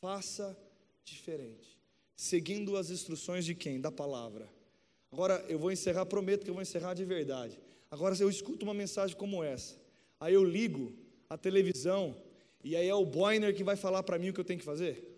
Faça 0.00 0.58
diferente. 1.04 1.78
Seguindo 2.16 2.74
as 2.74 2.88
instruções 2.88 3.44
de 3.44 3.54
quem? 3.54 3.78
Da 3.78 3.92
palavra. 3.92 4.50
Agora 5.10 5.44
eu 5.46 5.58
vou 5.58 5.70
encerrar, 5.70 6.06
prometo 6.06 6.42
que 6.42 6.48
eu 6.48 6.54
vou 6.54 6.62
encerrar 6.62 6.94
de 6.94 7.04
verdade. 7.04 7.60
Agora 7.92 8.16
eu 8.18 8.28
escuto 8.28 8.64
uma 8.64 8.74
mensagem 8.74 9.16
como 9.16 9.44
essa. 9.44 9.80
Aí 10.18 10.34
eu 10.34 10.42
ligo 10.42 10.92
a 11.30 11.38
televisão 11.38 12.16
e 12.64 12.74
aí 12.74 12.88
é 12.88 12.94
o 12.94 13.06
Boiner 13.06 13.54
que 13.54 13.62
vai 13.62 13.76
falar 13.76 14.02
para 14.02 14.18
mim 14.18 14.30
o 14.30 14.34
que 14.34 14.40
eu 14.40 14.44
tenho 14.44 14.58
que 14.58 14.66
fazer. 14.66 15.08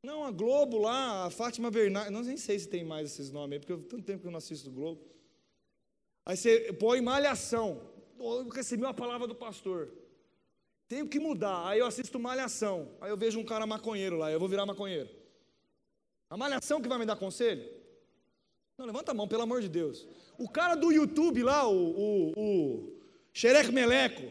Não, 0.00 0.24
a 0.24 0.30
Globo 0.30 0.78
lá, 0.78 1.26
a 1.26 1.30
Fátima 1.30 1.72
Bernardes, 1.72 2.12
não 2.12 2.22
nem 2.22 2.36
sei 2.36 2.56
se 2.56 2.68
tem 2.68 2.84
mais 2.84 3.10
esses 3.10 3.32
nomes 3.32 3.54
aí, 3.54 3.58
porque 3.58 3.72
eu 3.72 3.82
tanto 3.82 4.04
tempo 4.04 4.20
que 4.20 4.28
eu 4.28 4.30
não 4.30 4.38
assisto 4.38 4.70
Globo. 4.70 5.00
Aí 6.24 6.36
você 6.36 6.72
põe 6.72 7.00
malhação 7.00 7.90
eu 8.20 8.48
recebi 8.48 8.84
uma 8.84 8.94
palavra 8.94 9.26
do 9.26 9.34
pastor. 9.34 9.88
Tenho 10.86 11.08
que 11.08 11.18
mudar. 11.18 11.66
Aí 11.66 11.78
eu 11.78 11.86
assisto 11.86 12.18
Malhação. 12.18 12.90
Aí 13.00 13.10
eu 13.10 13.16
vejo 13.16 13.38
um 13.38 13.44
cara 13.44 13.66
maconheiro 13.66 14.16
lá. 14.18 14.30
Eu 14.30 14.38
vou 14.38 14.48
virar 14.48 14.66
maconheiro. 14.66 15.08
A 16.28 16.36
Malhação 16.36 16.80
que 16.80 16.88
vai 16.88 16.98
me 16.98 17.06
dar 17.06 17.16
conselho? 17.16 17.68
Não, 18.76 18.86
levanta 18.86 19.12
a 19.12 19.14
mão, 19.14 19.26
pelo 19.26 19.42
amor 19.42 19.60
de 19.62 19.68
Deus. 19.68 20.06
O 20.40 20.48
cara 20.48 20.74
do 20.74 20.90
YouTube 20.90 21.42
lá, 21.42 21.68
o, 21.68 21.76
o, 21.76 22.32
o 22.34 22.92
Xerec 23.32 23.70
Meleco, 23.70 24.22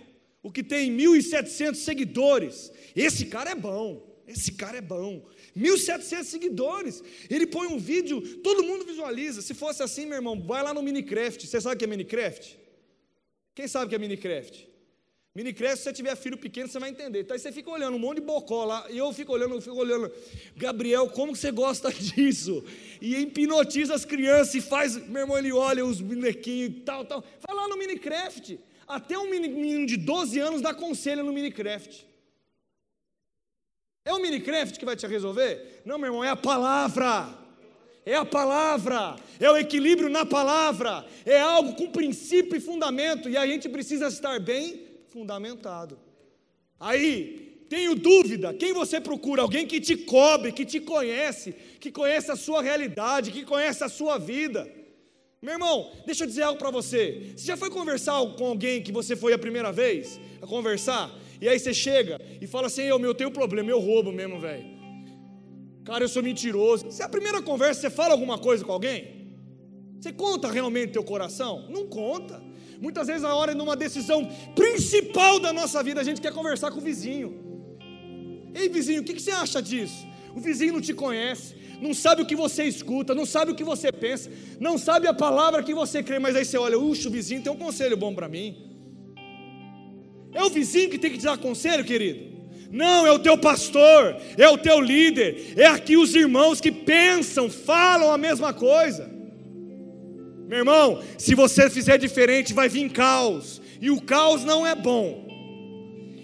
o 0.42 0.52
que 0.52 0.64
tem 0.64 0.92
1.700 0.98 1.76
seguidores. 1.76 2.72
Esse 2.96 3.28
cara 3.28 3.52
é 3.52 3.56
bom. 3.56 4.10
Esse 4.28 4.54
cara 4.54 4.78
é 4.78 4.82
bom. 4.82 5.24
1.700 5.56 6.24
seguidores. 6.24 7.04
Ele 7.30 7.46
põe 7.48 7.68
um 7.68 7.78
vídeo, 7.78 8.40
todo 8.40 8.64
mundo 8.64 8.86
visualiza. 8.86 9.42
Se 9.42 9.54
fosse 9.54 9.84
assim, 9.84 10.06
meu 10.06 10.16
irmão, 10.16 10.42
vai 10.42 10.64
lá 10.64 10.74
no 10.74 10.84
Minecraft. 10.84 11.46
Você 11.46 11.60
sabe 11.60 11.76
o 11.76 11.78
que 11.78 11.86
é 11.86 11.88
Minecraft? 11.88 12.60
Quem 13.56 13.68
sabe 13.68 13.86
o 13.86 13.90
que 13.90 13.96
é 13.96 14.00
Minecraft? 14.00 14.69
Minecraft, 15.36 15.78
se 15.78 15.84
você 15.84 15.94
tiver 15.94 16.16
filho 16.16 16.38
pequeno, 16.38 16.68
você 16.68 16.80
vai 16.80 16.90
entender. 16.90 17.22
Então 17.22 17.36
aí 17.36 17.40
você 17.40 17.52
fica 17.52 17.70
olhando 17.70 17.96
um 17.96 18.00
monte 18.00 18.20
de 18.20 18.26
bocó 18.26 18.66
lá, 18.66 18.86
e 18.90 18.98
eu 18.98 19.14
fico 19.14 19.32
olhando, 19.32 19.56
eu 19.56 19.62
fico 19.62 19.76
olhando, 19.76 20.12
Gabriel, 20.56 21.08
como 21.10 21.36
você 21.36 21.52
gosta 21.52 21.92
disso? 21.94 22.64
E 23.00 23.16
hipnotiza 23.16 23.94
as 23.94 24.06
crianças 24.06 24.56
e 24.56 24.62
faz, 24.62 24.96
meu 25.08 25.22
irmão, 25.22 25.38
ele 25.38 25.52
olha 25.52 25.86
os 25.86 26.02
bonequinhos 26.02 26.70
e 26.70 26.74
tal, 26.82 27.06
tal. 27.06 27.24
Vai 27.48 27.56
lá 27.56 27.68
no 27.68 27.78
Minecraft. 27.78 28.60
Até 28.88 29.20
um 29.20 29.30
menino 29.30 29.86
de 29.86 29.98
12 29.98 30.40
anos 30.40 30.62
dá 30.62 30.74
conselho 30.74 31.24
no 31.24 31.32
Minecraft. 31.32 32.08
É 34.04 34.12
o 34.12 34.20
Minecraft 34.20 34.80
que 34.80 34.86
vai 34.86 34.96
te 34.96 35.06
resolver? 35.06 35.84
Não, 35.86 36.00
meu 36.00 36.08
irmão, 36.08 36.24
é 36.24 36.30
a 36.30 36.36
palavra 36.36 37.38
é 38.06 38.16
a 38.16 38.26
palavra, 38.26 39.18
é 39.40 39.52
o 39.52 39.58
equilíbrio 39.58 40.10
na 40.10 40.26
palavra, 40.26 41.06
é 41.24 41.40
algo 41.40 41.76
com 41.76 41.92
princípio 41.92 42.56
e 42.56 42.60
fundamento, 42.60 43.30
e 43.30 43.38
a 43.38 43.46
gente 43.46 43.70
precisa 43.70 44.08
estar 44.08 44.40
bem 44.40 44.89
fundamentado. 45.12 46.00
Aí, 46.80 47.66
tenho 47.70 47.94
dúvida, 47.96 48.54
quem 48.54 48.74
você 48.74 49.00
procura? 49.00 49.42
Alguém 49.42 49.68
que 49.68 49.80
te 49.80 49.96
cobre, 49.96 50.52
que 50.52 50.66
te 50.66 50.80
conhece, 50.80 51.54
que 51.80 51.92
conhece 51.92 52.32
a 52.32 52.36
sua 52.36 52.62
realidade, 52.62 53.32
que 53.32 53.44
conhece 53.44 53.84
a 53.84 53.90
sua 53.90 54.18
vida. 54.18 54.68
Meu 55.42 55.54
irmão, 55.54 55.92
deixa 56.06 56.24
eu 56.24 56.28
dizer 56.28 56.44
algo 56.44 56.60
para 56.60 56.72
você. 56.72 57.34
Você 57.36 57.46
já 57.46 57.56
foi 57.56 57.70
conversar 57.70 58.20
com 58.38 58.48
alguém 58.48 58.82
que 58.82 58.92
você 58.92 59.16
foi 59.16 59.34
a 59.34 59.38
primeira 59.38 59.72
vez 59.72 60.20
a 60.42 60.48
conversar? 60.48 61.12
E 61.40 61.48
aí 61.48 61.58
você 61.58 61.74
chega 61.74 62.20
e 62.42 62.48
fala 62.48 62.68
assim: 62.68 62.82
eu, 62.82 63.00
meu, 63.00 63.14
tenho 63.14 63.32
problema, 63.32 63.70
eu 63.70 63.80
roubo 63.80 64.12
mesmo, 64.12 64.40
velho. 64.40 64.66
Cara, 65.86 66.04
eu 66.04 66.10
sou 66.10 66.22
mentiroso. 66.22 66.92
Se 66.92 67.02
é 67.02 67.06
a 67.06 67.10
primeira 67.10 67.42
conversa 67.42 67.82
você 67.82 67.90
fala 67.90 68.14
alguma 68.14 68.38
coisa 68.38 68.66
com 68.66 68.72
alguém, 68.72 69.30
você 70.00 70.12
conta 70.12 70.52
realmente 70.52 70.92
teu 70.92 71.04
coração? 71.04 71.68
Não 71.70 71.88
conta. 71.88 72.49
Muitas 72.80 73.08
vezes 73.08 73.24
a 73.24 73.36
hora 73.36 73.54
de 73.54 73.62
uma 73.62 73.76
decisão 73.76 74.28
principal 74.56 75.40
da 75.40 75.52
nossa 75.52 75.84
vida, 75.84 76.00
a 76.00 76.04
gente 76.04 76.22
quer 76.22 76.34
conversar 76.34 76.72
com 76.72 76.80
o 76.80 76.82
vizinho. 76.82 77.30
Ei, 78.54 78.70
vizinho, 78.70 79.02
o 79.02 79.04
que, 79.04 79.14
que 79.14 79.22
você 79.22 79.32
acha 79.32 79.62
disso? 79.62 80.08
O 80.36 80.40
vizinho 80.40 80.74
não 80.74 80.82
te 80.82 80.94
conhece, 80.94 81.56
não 81.82 81.94
sabe 81.94 82.22
o 82.22 82.26
que 82.26 82.36
você 82.36 82.64
escuta, 82.64 83.14
não 83.14 83.26
sabe 83.26 83.52
o 83.52 83.56
que 83.56 83.64
você 83.64 83.92
pensa, 83.92 84.32
não 84.60 84.78
sabe 84.78 85.08
a 85.08 85.14
palavra 85.14 85.62
que 85.62 85.74
você 85.74 86.02
crê, 86.02 86.20
mas 86.20 86.36
aí 86.36 86.46
você 86.46 86.58
olha, 86.58 86.80
uxa, 86.80 87.10
o 87.10 87.12
vizinho 87.12 87.42
tem 87.42 87.52
um 87.52 87.58
conselho 87.58 87.98
bom 87.98 88.16
para 88.16 88.30
mim. 88.30 88.66
É 90.34 90.44
o 90.44 90.50
vizinho 90.50 90.90
que 90.90 90.98
tem 90.98 91.12
que 91.12 91.18
te 91.18 91.26
dar 91.26 91.38
conselho, 91.38 91.84
querido. 91.84 92.30
Não, 92.72 93.06
é 93.06 93.12
o 93.12 93.20
teu 93.20 93.38
pastor, 93.38 94.16
é 94.38 94.48
o 94.48 94.58
teu 94.58 94.80
líder, 94.80 95.54
é 95.58 95.66
aqui 95.66 95.98
os 95.98 96.14
irmãos 96.16 96.62
que 96.62 96.72
pensam, 96.72 97.50
falam 97.50 98.12
a 98.12 98.18
mesma 98.18 98.54
coisa. 98.54 99.19
Meu 100.50 100.58
irmão, 100.58 101.00
se 101.16 101.36
você 101.36 101.70
fizer 101.70 102.00
diferente, 102.00 102.56
vai 102.56 102.68
vir 102.68 102.90
caos, 102.90 103.62
e 103.80 103.92
o 103.92 104.02
caos 104.02 104.44
não 104.44 104.66
é 104.66 104.74
bom. 104.74 105.28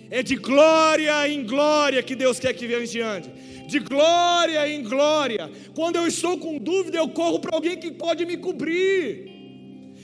É 0.10 0.24
de 0.24 0.36
glória 0.36 1.30
em 1.30 1.46
glória 1.46 2.02
que 2.02 2.16
Deus 2.16 2.40
quer 2.40 2.52
que 2.54 2.66
venha 2.66 2.88
diante. 2.88 3.30
De 3.68 3.78
glória 3.78 4.68
em 4.68 4.82
glória. 4.82 5.52
Quando 5.76 5.98
eu 5.98 6.08
estou 6.08 6.40
com 6.40 6.58
dúvida, 6.58 6.98
eu 6.98 7.08
corro 7.10 7.40
para 7.40 7.56
alguém 7.56 7.78
que 7.78 7.92
pode 7.92 8.26
me 8.26 8.36
cobrir. 8.36 9.32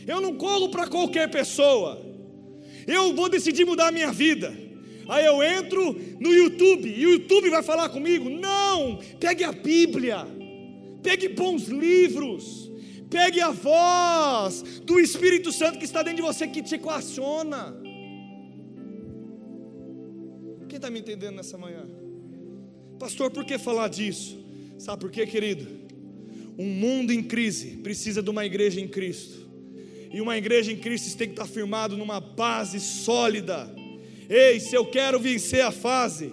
Eu 0.06 0.22
não 0.22 0.36
corro 0.36 0.70
para 0.70 0.86
qualquer 0.86 1.28
pessoa. 1.28 2.00
Eu 2.86 3.16
vou 3.16 3.28
decidir 3.28 3.66
mudar 3.66 3.88
a 3.88 3.92
minha 3.92 4.12
vida. 4.12 4.56
Aí 5.10 5.26
eu 5.26 5.42
entro 5.42 6.00
no 6.20 6.32
YouTube 6.32 6.88
e 6.88 7.08
o 7.08 7.14
YouTube 7.14 7.50
vai 7.50 7.64
falar 7.64 7.90
comigo. 7.90 8.30
Não, 8.30 9.00
pegue 9.20 9.44
a 9.44 9.52
Bíblia, 9.52 10.28
pegue 11.02 11.28
bons 11.28 11.64
livros, 11.64 12.71
pegue 13.12 13.42
a 13.42 13.52
voz 13.52 14.64
do 14.84 15.00
Espírito 15.00 15.52
Santo 15.52 15.78
que 15.78 15.86
está 15.86 16.02
dentro 16.02 16.24
de 16.24 16.28
você 16.30 16.48
que 16.48 16.64
te 16.64 16.76
equaciona. 16.76 17.76
Quem 20.68 20.78
está 20.78 20.90
me 20.90 21.00
entendendo 21.00 21.36
nessa 21.36 21.58
manhã? 21.58 21.86
Pastor, 22.98 23.30
por 23.30 23.46
que 23.46 23.58
falar 23.58 23.90
disso? 23.90 24.44
Sabe 24.80 25.02
por 25.02 25.12
quê, 25.12 25.28
querido? 25.28 25.68
Um 26.58 26.68
mundo 26.68 27.12
em 27.12 27.22
crise 27.22 27.78
precisa 27.78 28.24
de 28.24 28.30
uma 28.30 28.46
igreja 28.46 28.80
em 28.80 28.88
Cristo. 28.88 29.52
E 30.12 30.22
uma 30.22 30.38
igreja 30.38 30.72
em 30.72 30.78
Cristo 30.78 31.16
tem 31.18 31.28
que 31.28 31.34
estar 31.34 31.46
firmado 31.46 31.96
numa 31.98 32.20
base 32.20 32.80
sólida 32.80 33.82
Ei, 34.34 34.62
se 34.62 34.74
eu 34.74 34.86
quero 34.86 35.20
vencer 35.20 35.60
a 35.60 35.72
fase 35.72 36.32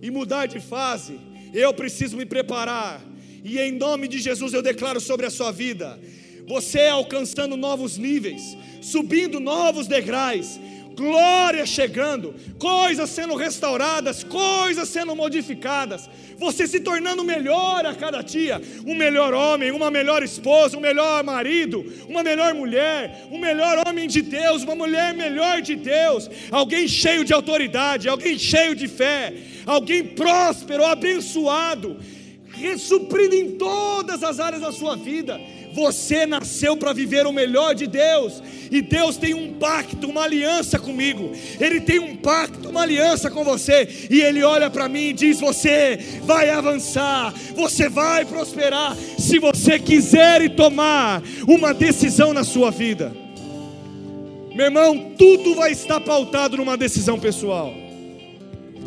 e 0.00 0.10
mudar 0.10 0.46
de 0.46 0.58
fase, 0.58 1.20
eu 1.52 1.74
preciso 1.74 2.16
me 2.16 2.24
preparar. 2.24 3.04
E 3.48 3.60
em 3.60 3.70
nome 3.70 4.08
de 4.08 4.18
Jesus 4.18 4.52
eu 4.52 4.60
declaro 4.60 5.00
sobre 5.00 5.24
a 5.24 5.30
sua 5.30 5.52
vida: 5.52 6.00
você 6.48 6.88
alcançando 6.88 7.56
novos 7.56 7.96
níveis, 7.96 8.42
subindo 8.82 9.38
novos 9.38 9.86
degraus, 9.86 10.58
glória 10.96 11.64
chegando, 11.64 12.34
coisas 12.58 13.08
sendo 13.08 13.36
restauradas, 13.36 14.24
coisas 14.24 14.88
sendo 14.88 15.14
modificadas, 15.14 16.10
você 16.36 16.66
se 16.66 16.80
tornando 16.80 17.22
melhor 17.22 17.86
a 17.86 17.94
cada 17.94 18.20
dia, 18.20 18.60
um 18.84 18.96
melhor 18.96 19.32
homem, 19.32 19.70
uma 19.70 19.92
melhor 19.92 20.24
esposa, 20.24 20.76
um 20.76 20.80
melhor 20.80 21.22
marido, 21.22 21.86
uma 22.08 22.24
melhor 22.24 22.52
mulher, 22.52 23.28
um 23.30 23.38
melhor 23.38 23.80
homem 23.86 24.08
de 24.08 24.22
Deus, 24.22 24.64
uma 24.64 24.74
mulher 24.74 25.14
melhor 25.14 25.62
de 25.62 25.76
Deus, 25.76 26.28
alguém 26.50 26.88
cheio 26.88 27.24
de 27.24 27.32
autoridade, 27.32 28.08
alguém 28.08 28.36
cheio 28.36 28.74
de 28.74 28.88
fé, 28.88 29.32
alguém 29.64 30.02
próspero, 30.02 30.84
abençoado, 30.84 31.96
suprindo 32.78 33.34
em 33.34 33.52
todas 33.52 34.22
as 34.22 34.40
áreas 34.40 34.62
da 34.62 34.72
sua 34.72 34.96
vida. 34.96 35.40
Você 35.72 36.24
nasceu 36.24 36.76
para 36.76 36.94
viver 36.94 37.26
o 37.26 37.32
melhor 37.32 37.74
de 37.74 37.86
Deus, 37.86 38.42
e 38.70 38.80
Deus 38.80 39.18
tem 39.18 39.34
um 39.34 39.52
pacto, 39.54 40.08
uma 40.08 40.22
aliança 40.22 40.78
comigo. 40.78 41.32
Ele 41.60 41.80
tem 41.80 41.98
um 41.98 42.16
pacto, 42.16 42.70
uma 42.70 42.82
aliança 42.82 43.30
com 43.30 43.44
você, 43.44 44.06
e 44.10 44.22
Ele 44.22 44.42
olha 44.42 44.70
para 44.70 44.88
mim 44.88 45.08
e 45.08 45.12
diz: 45.12 45.38
Você 45.38 45.98
vai 46.22 46.48
avançar, 46.48 47.34
você 47.54 47.88
vai 47.88 48.24
prosperar, 48.24 48.96
se 49.18 49.38
você 49.38 49.78
quiser 49.78 50.40
e 50.40 50.48
tomar 50.48 51.22
uma 51.46 51.74
decisão 51.74 52.32
na 52.32 52.42
sua 52.42 52.70
vida. 52.70 53.12
Meu 54.54 54.64
irmão, 54.64 55.12
tudo 55.18 55.54
vai 55.54 55.72
estar 55.72 56.00
pautado 56.00 56.56
numa 56.56 56.78
decisão 56.78 57.20
pessoal. 57.20 57.74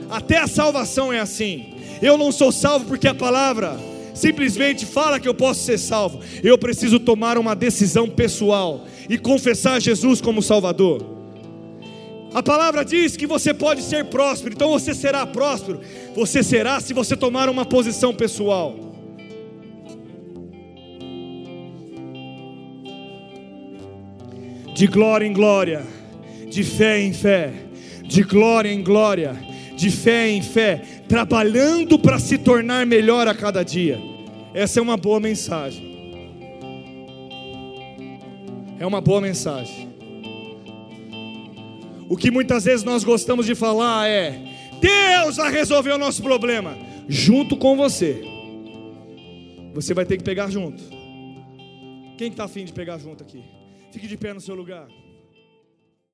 Até 0.10 0.38
a 0.38 0.48
salvação 0.48 1.14
é 1.14 1.20
assim. 1.20 1.76
Eu 2.02 2.18
não 2.18 2.32
sou 2.32 2.52
salvo 2.52 2.86
porque 2.86 3.08
a 3.08 3.16
palavra 3.16 3.78
simplesmente 4.14 4.86
fala 4.86 5.20
que 5.20 5.28
eu 5.28 5.34
posso 5.34 5.64
ser 5.64 5.78
salvo. 5.78 6.20
Eu 6.44 6.58
preciso 6.58 7.00
tomar 7.00 7.38
uma 7.38 7.56
decisão 7.56 8.10
pessoal 8.10 8.86
e 9.10 9.18
confessar 9.18 9.82
Jesus 9.82 10.22
como 10.22 10.42
Salvador. 10.42 11.20
A 12.34 12.44
palavra 12.44 12.86
diz 12.86 13.18
que 13.18 13.26
você 13.26 13.54
pode 13.54 13.82
ser 13.82 14.06
próspero, 14.06 14.54
então 14.54 14.70
você 14.70 14.94
será 14.94 15.26
próspero. 15.26 15.82
Você 16.16 16.44
será 16.44 16.80
se 16.80 16.94
você 16.94 17.16
tomar 17.16 17.50
uma 17.50 17.66
posição 17.66 18.14
pessoal. 18.14 18.76
De 24.76 24.86
glória 24.88 25.26
em 25.26 25.34
glória, 25.34 25.86
de 26.48 26.64
fé 26.64 27.02
em 27.02 27.12
fé, 27.12 27.52
de 28.04 28.22
glória 28.24 28.72
em 28.72 28.82
glória, 28.82 29.36
de 29.76 29.90
fé 29.90 30.30
em 30.30 30.42
fé, 30.42 30.82
trabalhando 31.10 31.98
para 31.98 32.20
se 32.20 32.38
tornar 32.38 32.86
melhor 32.86 33.28
a 33.28 33.34
cada 33.34 33.64
dia. 33.64 34.00
Essa 34.54 34.80
é 34.80 34.82
uma 34.82 34.96
boa 34.96 35.20
mensagem. 35.20 35.90
É 38.80 38.86
uma 38.86 39.02
boa 39.02 39.20
mensagem. 39.20 39.90
O 42.08 42.16
que 42.16 42.32
muitas 42.32 42.64
vezes 42.64 42.84
nós 42.84 43.04
gostamos 43.04 43.46
de 43.46 43.56
falar 43.56 44.08
é: 44.08 44.40
Deus 44.80 45.38
vai 45.38 45.52
resolver 45.52 45.92
o 45.92 45.98
nosso 45.98 46.22
problema, 46.22 46.78
junto 47.08 47.58
com 47.58 47.76
você. 47.76 48.22
Você 49.74 49.94
vai 49.94 50.06
ter 50.06 50.18
que 50.18 50.24
pegar 50.24 50.50
junto. 50.50 50.82
Quem 52.18 52.30
está 52.30 52.46
afim 52.46 52.66
de 52.66 52.72
pegar 52.72 52.98
junto 53.00 53.24
aqui? 53.24 53.44
Fique 53.92 54.08
de 54.08 54.16
pé 54.16 54.34
no 54.34 54.42
seu 54.42 54.56
lugar. 54.56 54.88